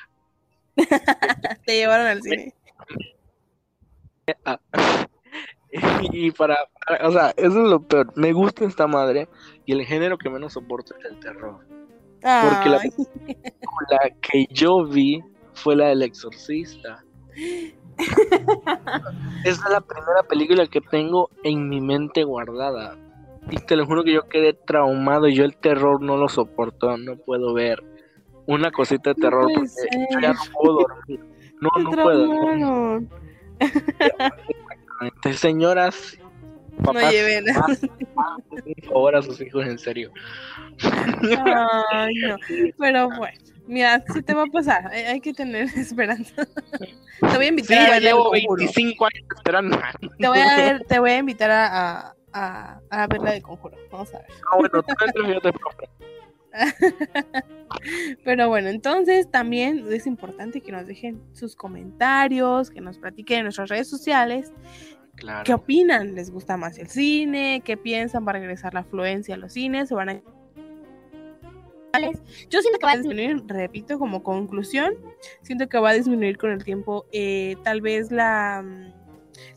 Te 1.66 1.76
llevaron 1.76 2.06
al 2.06 2.22
cine. 2.22 2.54
Y 6.12 6.30
para, 6.32 6.56
o 7.02 7.10
sea, 7.10 7.32
eso 7.36 7.64
es 7.64 7.70
lo 7.70 7.80
peor. 7.80 8.12
Me 8.16 8.32
gusta 8.32 8.64
esta 8.64 8.86
madre 8.86 9.28
y 9.64 9.72
el 9.72 9.84
género 9.84 10.18
que 10.18 10.28
menos 10.30 10.52
soporto 10.52 10.94
es 10.98 11.04
el 11.04 11.18
terror. 11.20 11.60
Porque 12.22 12.68
la, 12.68 12.78
la 13.90 14.10
que 14.20 14.46
yo 14.50 14.84
vi 14.86 15.22
fue 15.54 15.74
la 15.76 15.88
del 15.88 16.02
exorcista. 16.02 17.04
Esa 19.44 19.64
es 19.66 19.70
la 19.70 19.80
primera 19.80 20.22
película 20.28 20.66
que 20.66 20.80
tengo 20.80 21.30
en 21.42 21.68
mi 21.68 21.80
mente 21.80 22.22
guardada. 22.24 22.96
Y 23.50 23.56
te 23.56 23.74
lo 23.74 23.86
juro 23.86 24.04
que 24.04 24.12
yo 24.12 24.28
quedé 24.28 24.52
traumado. 24.52 25.26
Yo 25.28 25.44
el 25.44 25.56
terror 25.56 26.00
no 26.00 26.16
lo 26.16 26.28
soporto, 26.28 26.96
no 26.96 27.16
puedo 27.16 27.52
ver 27.54 27.82
una 28.46 28.70
cosita 28.70 29.10
de 29.10 29.20
terror 29.20 29.48
porque 29.54 29.70
ya 30.20 30.32
no 30.32 30.40
puedo 30.60 30.78
dormir. 30.78 31.24
No, 31.60 31.70
no 31.82 31.90
puedo. 31.90 33.00
Señoras, 35.34 36.18
papás, 36.82 37.04
no 37.04 37.10
lleven. 37.10 37.44
por 37.54 38.84
favor 38.84 39.16
a 39.16 39.22
sus 39.22 39.40
hijos 39.40 39.66
en 39.66 39.78
serio. 39.78 40.12
Ay, 41.92 42.14
no. 42.14 42.36
Pero 42.78 43.08
bueno, 43.08 43.38
mira, 43.66 44.02
se 44.12 44.22
te 44.22 44.34
va 44.34 44.44
a 44.44 44.46
pasar. 44.46 44.88
Hay, 44.92 45.20
que 45.20 45.32
tener 45.32 45.64
esperanza. 45.76 46.46
Te 47.20 47.36
voy 47.36 47.46
a 47.46 47.48
invitar 47.48 47.86
a 47.86 47.90
ver. 47.90 48.02
llevo 48.02 48.30
25 48.30 49.04
años 49.04 49.28
esperando. 49.36 49.78
Te 50.18 50.28
voy 50.28 50.38
a, 50.38 50.56
ver, 50.56 50.84
te 50.84 50.98
voy 50.98 51.10
a 51.10 51.18
invitar 51.18 51.50
a, 51.50 52.14
a, 52.32 52.80
a, 52.90 53.06
ver 53.06 53.20
la 53.20 53.32
de 53.32 53.42
conjuro. 53.42 53.76
Vamos 53.90 54.12
a 54.14 54.18
ver. 54.18 54.28
Ah, 54.50 54.56
bueno, 54.58 54.82
tú 54.82 54.94
yo 55.26 55.40
te 55.40 55.52
Pero 58.24 58.48
bueno, 58.48 58.68
entonces 58.68 59.30
también 59.30 59.84
es 59.90 60.06
importante 60.06 60.60
que 60.60 60.72
nos 60.72 60.86
dejen 60.86 61.22
sus 61.32 61.56
comentarios, 61.56 62.70
que 62.70 62.80
nos 62.80 62.98
platiquen 62.98 63.38
en 63.38 63.44
nuestras 63.44 63.68
redes 63.68 63.88
sociales. 63.88 64.52
¿Qué 65.44 65.54
opinan? 65.54 66.14
¿Les 66.14 66.30
gusta 66.30 66.56
más 66.56 66.78
el 66.78 66.88
cine? 66.88 67.62
¿Qué 67.64 67.76
piensan 67.76 68.24
para 68.24 68.38
regresar 68.38 68.74
la 68.74 68.80
afluencia 68.80 69.34
a 69.34 69.38
los 69.38 69.52
cines? 69.52 69.92
¿O 69.92 69.96
van 69.96 70.08
a... 70.08 70.22
Yo 72.48 72.62
siento 72.62 72.78
que 72.78 72.86
va 72.86 72.92
a 72.92 72.96
disminuir, 72.96 73.42
repito, 73.46 73.98
como 73.98 74.22
conclusión, 74.22 74.94
siento 75.42 75.68
que 75.68 75.78
va 75.78 75.90
a 75.90 75.92
disminuir 75.92 76.38
con 76.38 76.50
el 76.50 76.64
tiempo 76.64 77.04
eh, 77.12 77.56
tal 77.64 77.82
vez 77.82 78.10
la 78.10 78.62
mm, 78.64 79.01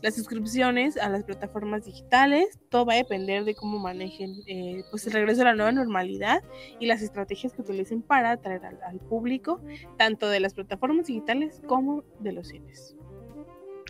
las 0.02 0.14
suscripciones 0.14 0.96
a 0.96 1.08
las 1.08 1.24
plataformas 1.24 1.84
digitales, 1.84 2.58
todo 2.70 2.86
va 2.86 2.94
a 2.94 2.96
depender 2.96 3.44
de 3.44 3.54
cómo 3.54 3.78
manejen 3.78 4.34
eh, 4.46 4.84
pues 4.90 5.06
el 5.06 5.12
regreso 5.12 5.42
a 5.42 5.46
la 5.46 5.54
nueva 5.54 5.72
normalidad 5.72 6.42
y 6.78 6.86
las 6.86 7.02
estrategias 7.02 7.52
que 7.52 7.62
utilicen 7.62 8.02
para 8.02 8.32
atraer 8.32 8.64
al, 8.64 8.98
público, 9.08 9.60
tanto 9.96 10.28
de 10.28 10.40
las 10.40 10.54
plataformas 10.54 11.06
digitales 11.06 11.62
como 11.66 12.02
de 12.20 12.32
los 12.32 12.48
cines. 12.48 12.96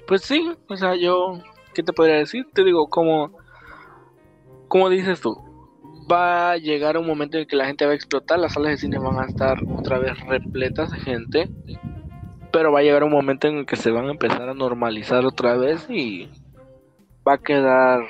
Pues 0.07 0.23
sí, 0.23 0.53
o 0.69 0.77
sea, 0.77 0.95
yo, 0.95 1.41
¿qué 1.75 1.83
te 1.83 1.93
podría 1.93 2.17
decir? 2.17 2.47
Te 2.53 2.65
digo, 2.65 2.89
como, 2.89 3.33
como 4.69 4.89
dices 4.91 5.21
tú, 5.21 5.37
va 6.11 6.53
a 6.53 6.57
llegar 6.57 6.97
un 6.97 7.07
momento 7.07 7.39
en 7.39 7.47
que 7.47 7.57
la 7.57 7.67
gente 7.67 7.87
va 7.87 7.93
a 7.93 7.95
explotar, 7.95 8.39
las 8.39 8.55
salas 8.55 8.73
de 8.73 8.79
cine 8.79 8.99
van 8.99 9.19
a 9.19 9.27
estar 9.27 9.59
otra 9.77 9.99
vez 9.99 10.19
repletas 10.27 10.91
de 10.93 10.99
gente 10.99 11.51
pero 12.57 12.73
va 12.73 12.79
a 12.79 12.83
llegar 12.83 13.05
un 13.05 13.13
momento 13.13 13.49
en 13.49 13.59
el 13.59 13.67
que 13.67 13.77
se 13.77 13.91
van 13.91 14.07
a 14.07 14.13
empezar 14.13 14.49
a 14.49 14.55
normalizar 14.55 15.27
otra 15.27 15.59
vez 15.59 15.85
y 15.91 16.31
va 17.29 17.35
a 17.35 17.39
quedar 17.39 18.01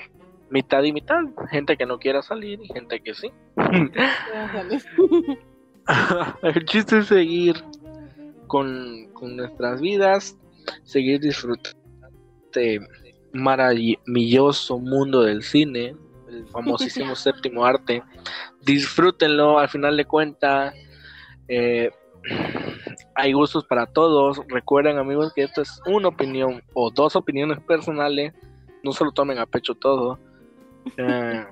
mitad 0.51 0.85
y 0.85 0.93
mitad, 0.93 1.25
gente 1.51 1.77
que 1.77 1.85
no 1.85 1.99
quiera 1.99 2.23
salir 2.23 2.61
y 2.63 2.69
gente 2.69 3.01
que 3.01 3.13
sí. 3.13 3.33
el 6.45 6.65
chiste 6.65 6.99
es 6.99 7.09
seguir 7.09 7.57
con, 8.47 9.13
nuestras 9.35 9.81
vidas, 9.81 10.39
seguir 10.85 11.19
disfrutando 11.19 11.77
este 12.45 12.79
maravilloso 13.33 14.79
mundo 14.79 15.23
del 15.23 15.43
cine, 15.43 15.97
el 16.29 16.47
famosísimo 16.47 17.17
séptimo 17.17 17.65
arte. 17.65 18.05
Disfrútenlo, 18.63 19.59
al 19.59 19.69
final 19.69 19.97
de 19.97 20.05
cuentas. 20.05 20.73
Eh, 21.49 21.91
hay 23.17 23.33
gustos 23.33 23.65
para 23.65 23.87
todos. 23.87 24.41
Recuerden, 24.49 24.99
amigos, 24.99 25.33
que 25.35 25.43
esto 25.43 25.63
es 25.63 25.81
una 25.87 26.09
opinión 26.09 26.63
o 26.75 26.91
dos 26.91 27.17
opiniones 27.17 27.59
personales. 27.61 28.35
No 28.85 28.93
se 28.93 29.05
lo 29.05 29.13
tomen 29.13 29.39
a 29.39 29.47
pecho 29.47 29.75
todo. 29.75 30.19
Eh, 30.99 31.45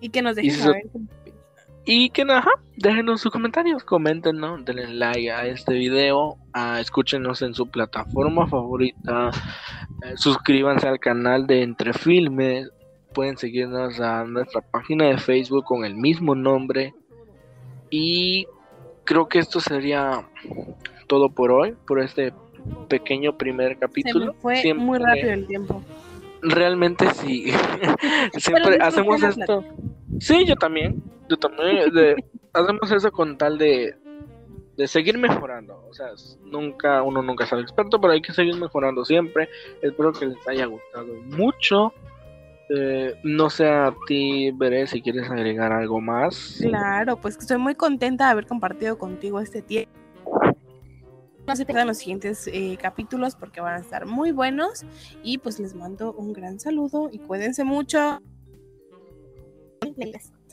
y 0.00 0.08
que 0.08 0.22
nos 0.22 0.34
dejen 0.34 0.52
saber. 0.52 0.84
Y 1.84 2.08
que 2.08 2.24
nada, 2.24 2.48
déjenos 2.76 3.20
sus 3.20 3.30
comentarios, 3.30 3.84
comenten, 3.84 4.38
¿no? 4.38 4.56
Denle 4.56 4.94
like 4.94 5.30
a 5.30 5.46
este 5.46 5.74
video, 5.74 6.36
a, 6.54 6.80
escúchenos 6.80 7.42
en 7.42 7.52
su 7.52 7.70
plataforma 7.70 8.46
favorita, 8.46 9.30
eh, 10.02 10.12
suscríbanse 10.16 10.88
al 10.88 11.00
canal 11.00 11.46
de 11.46 11.62
Entre 11.62 11.92
Filmes, 11.92 12.70
pueden 13.12 13.36
seguirnos 13.36 14.00
a 14.00 14.24
nuestra 14.24 14.60
página 14.60 15.06
de 15.06 15.18
Facebook 15.18 15.64
con 15.64 15.84
el 15.84 15.94
mismo 15.94 16.34
nombre. 16.34 16.94
Y 17.90 18.46
creo 19.10 19.28
que 19.28 19.40
esto 19.40 19.58
sería 19.58 20.24
todo 21.08 21.30
por 21.30 21.50
hoy, 21.50 21.74
por 21.84 21.98
este 21.98 22.32
pequeño 22.88 23.36
primer 23.36 23.76
capítulo. 23.76 24.34
fue 24.34 24.72
muy 24.72 25.00
rápido 25.00 25.32
el 25.32 25.48
tiempo. 25.48 25.82
Realmente 26.42 27.12
sí. 27.14 27.50
Siempre 28.38 28.78
hacemos 28.80 29.20
esto. 29.24 29.64
Sí, 30.20 30.46
yo 30.46 30.54
también. 30.54 31.02
Yo 31.28 31.36
también. 31.36 31.92
De, 31.92 32.24
hacemos 32.52 32.92
eso 32.92 33.10
con 33.10 33.36
tal 33.36 33.58
de, 33.58 33.96
de 34.76 34.86
seguir 34.86 35.18
mejorando. 35.18 35.84
O 35.90 35.92
sea, 35.92 36.10
nunca, 36.44 37.02
uno 37.02 37.20
nunca 37.20 37.46
sabe 37.46 37.62
experto, 37.62 38.00
pero 38.00 38.12
hay 38.12 38.22
que 38.22 38.32
seguir 38.32 38.54
mejorando 38.54 39.04
siempre. 39.04 39.48
Espero 39.82 40.12
que 40.12 40.26
les 40.26 40.46
haya 40.46 40.66
gustado 40.66 41.12
mucho. 41.24 41.92
Eh, 42.72 43.18
no 43.24 43.50
sé 43.50 43.68
a 43.68 43.92
ti, 44.06 44.52
Veré, 44.52 44.86
si 44.86 45.02
quieres 45.02 45.28
agregar 45.28 45.72
algo 45.72 46.00
más. 46.00 46.58
Claro, 46.60 47.20
pues 47.20 47.36
estoy 47.36 47.58
muy 47.58 47.74
contenta 47.74 48.26
de 48.26 48.30
haber 48.30 48.46
compartido 48.46 48.96
contigo 48.96 49.40
este 49.40 49.60
tiempo. 49.60 49.90
No 51.48 51.56
se 51.56 51.66
pierdan 51.66 51.88
los 51.88 51.98
siguientes 51.98 52.48
eh, 52.52 52.78
capítulos 52.80 53.34
porque 53.34 53.60
van 53.60 53.74
a 53.74 53.80
estar 53.80 54.06
muy 54.06 54.30
buenos. 54.30 54.84
Y 55.24 55.38
pues 55.38 55.58
les 55.58 55.74
mando 55.74 56.12
un 56.12 56.32
gran 56.32 56.60
saludo 56.60 57.10
y 57.10 57.18
cuídense 57.18 57.64
mucho. 57.64 58.22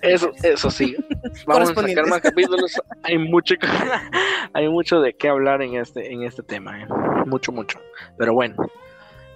Eso, 0.02 0.32
eso 0.42 0.72
sí. 0.72 0.96
Vamos 1.46 1.70
a 1.70 1.76
sacar 1.76 2.08
más 2.08 2.22
capítulos. 2.22 2.80
Hay 3.04 3.20
mucho, 3.20 3.54
hay 4.54 4.68
mucho 4.70 5.02
de 5.02 5.14
qué 5.14 5.30
hablar 5.30 5.62
en 5.62 5.76
este, 5.76 6.12
en 6.12 6.24
este 6.24 6.42
tema. 6.42 6.82
¿eh? 6.82 6.88
Mucho, 7.28 7.52
mucho. 7.52 7.80
Pero 8.18 8.34
bueno, 8.34 8.56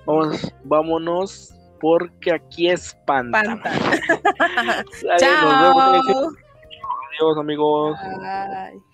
vamos, 0.07 0.51
vámonos 0.63 1.53
porque 1.81 2.31
aquí 2.31 2.69
espanta. 2.69 3.41
Chao. 5.17 6.29
Adiós, 7.09 7.37
amigos. 7.37 7.97
Bye. 8.19 8.90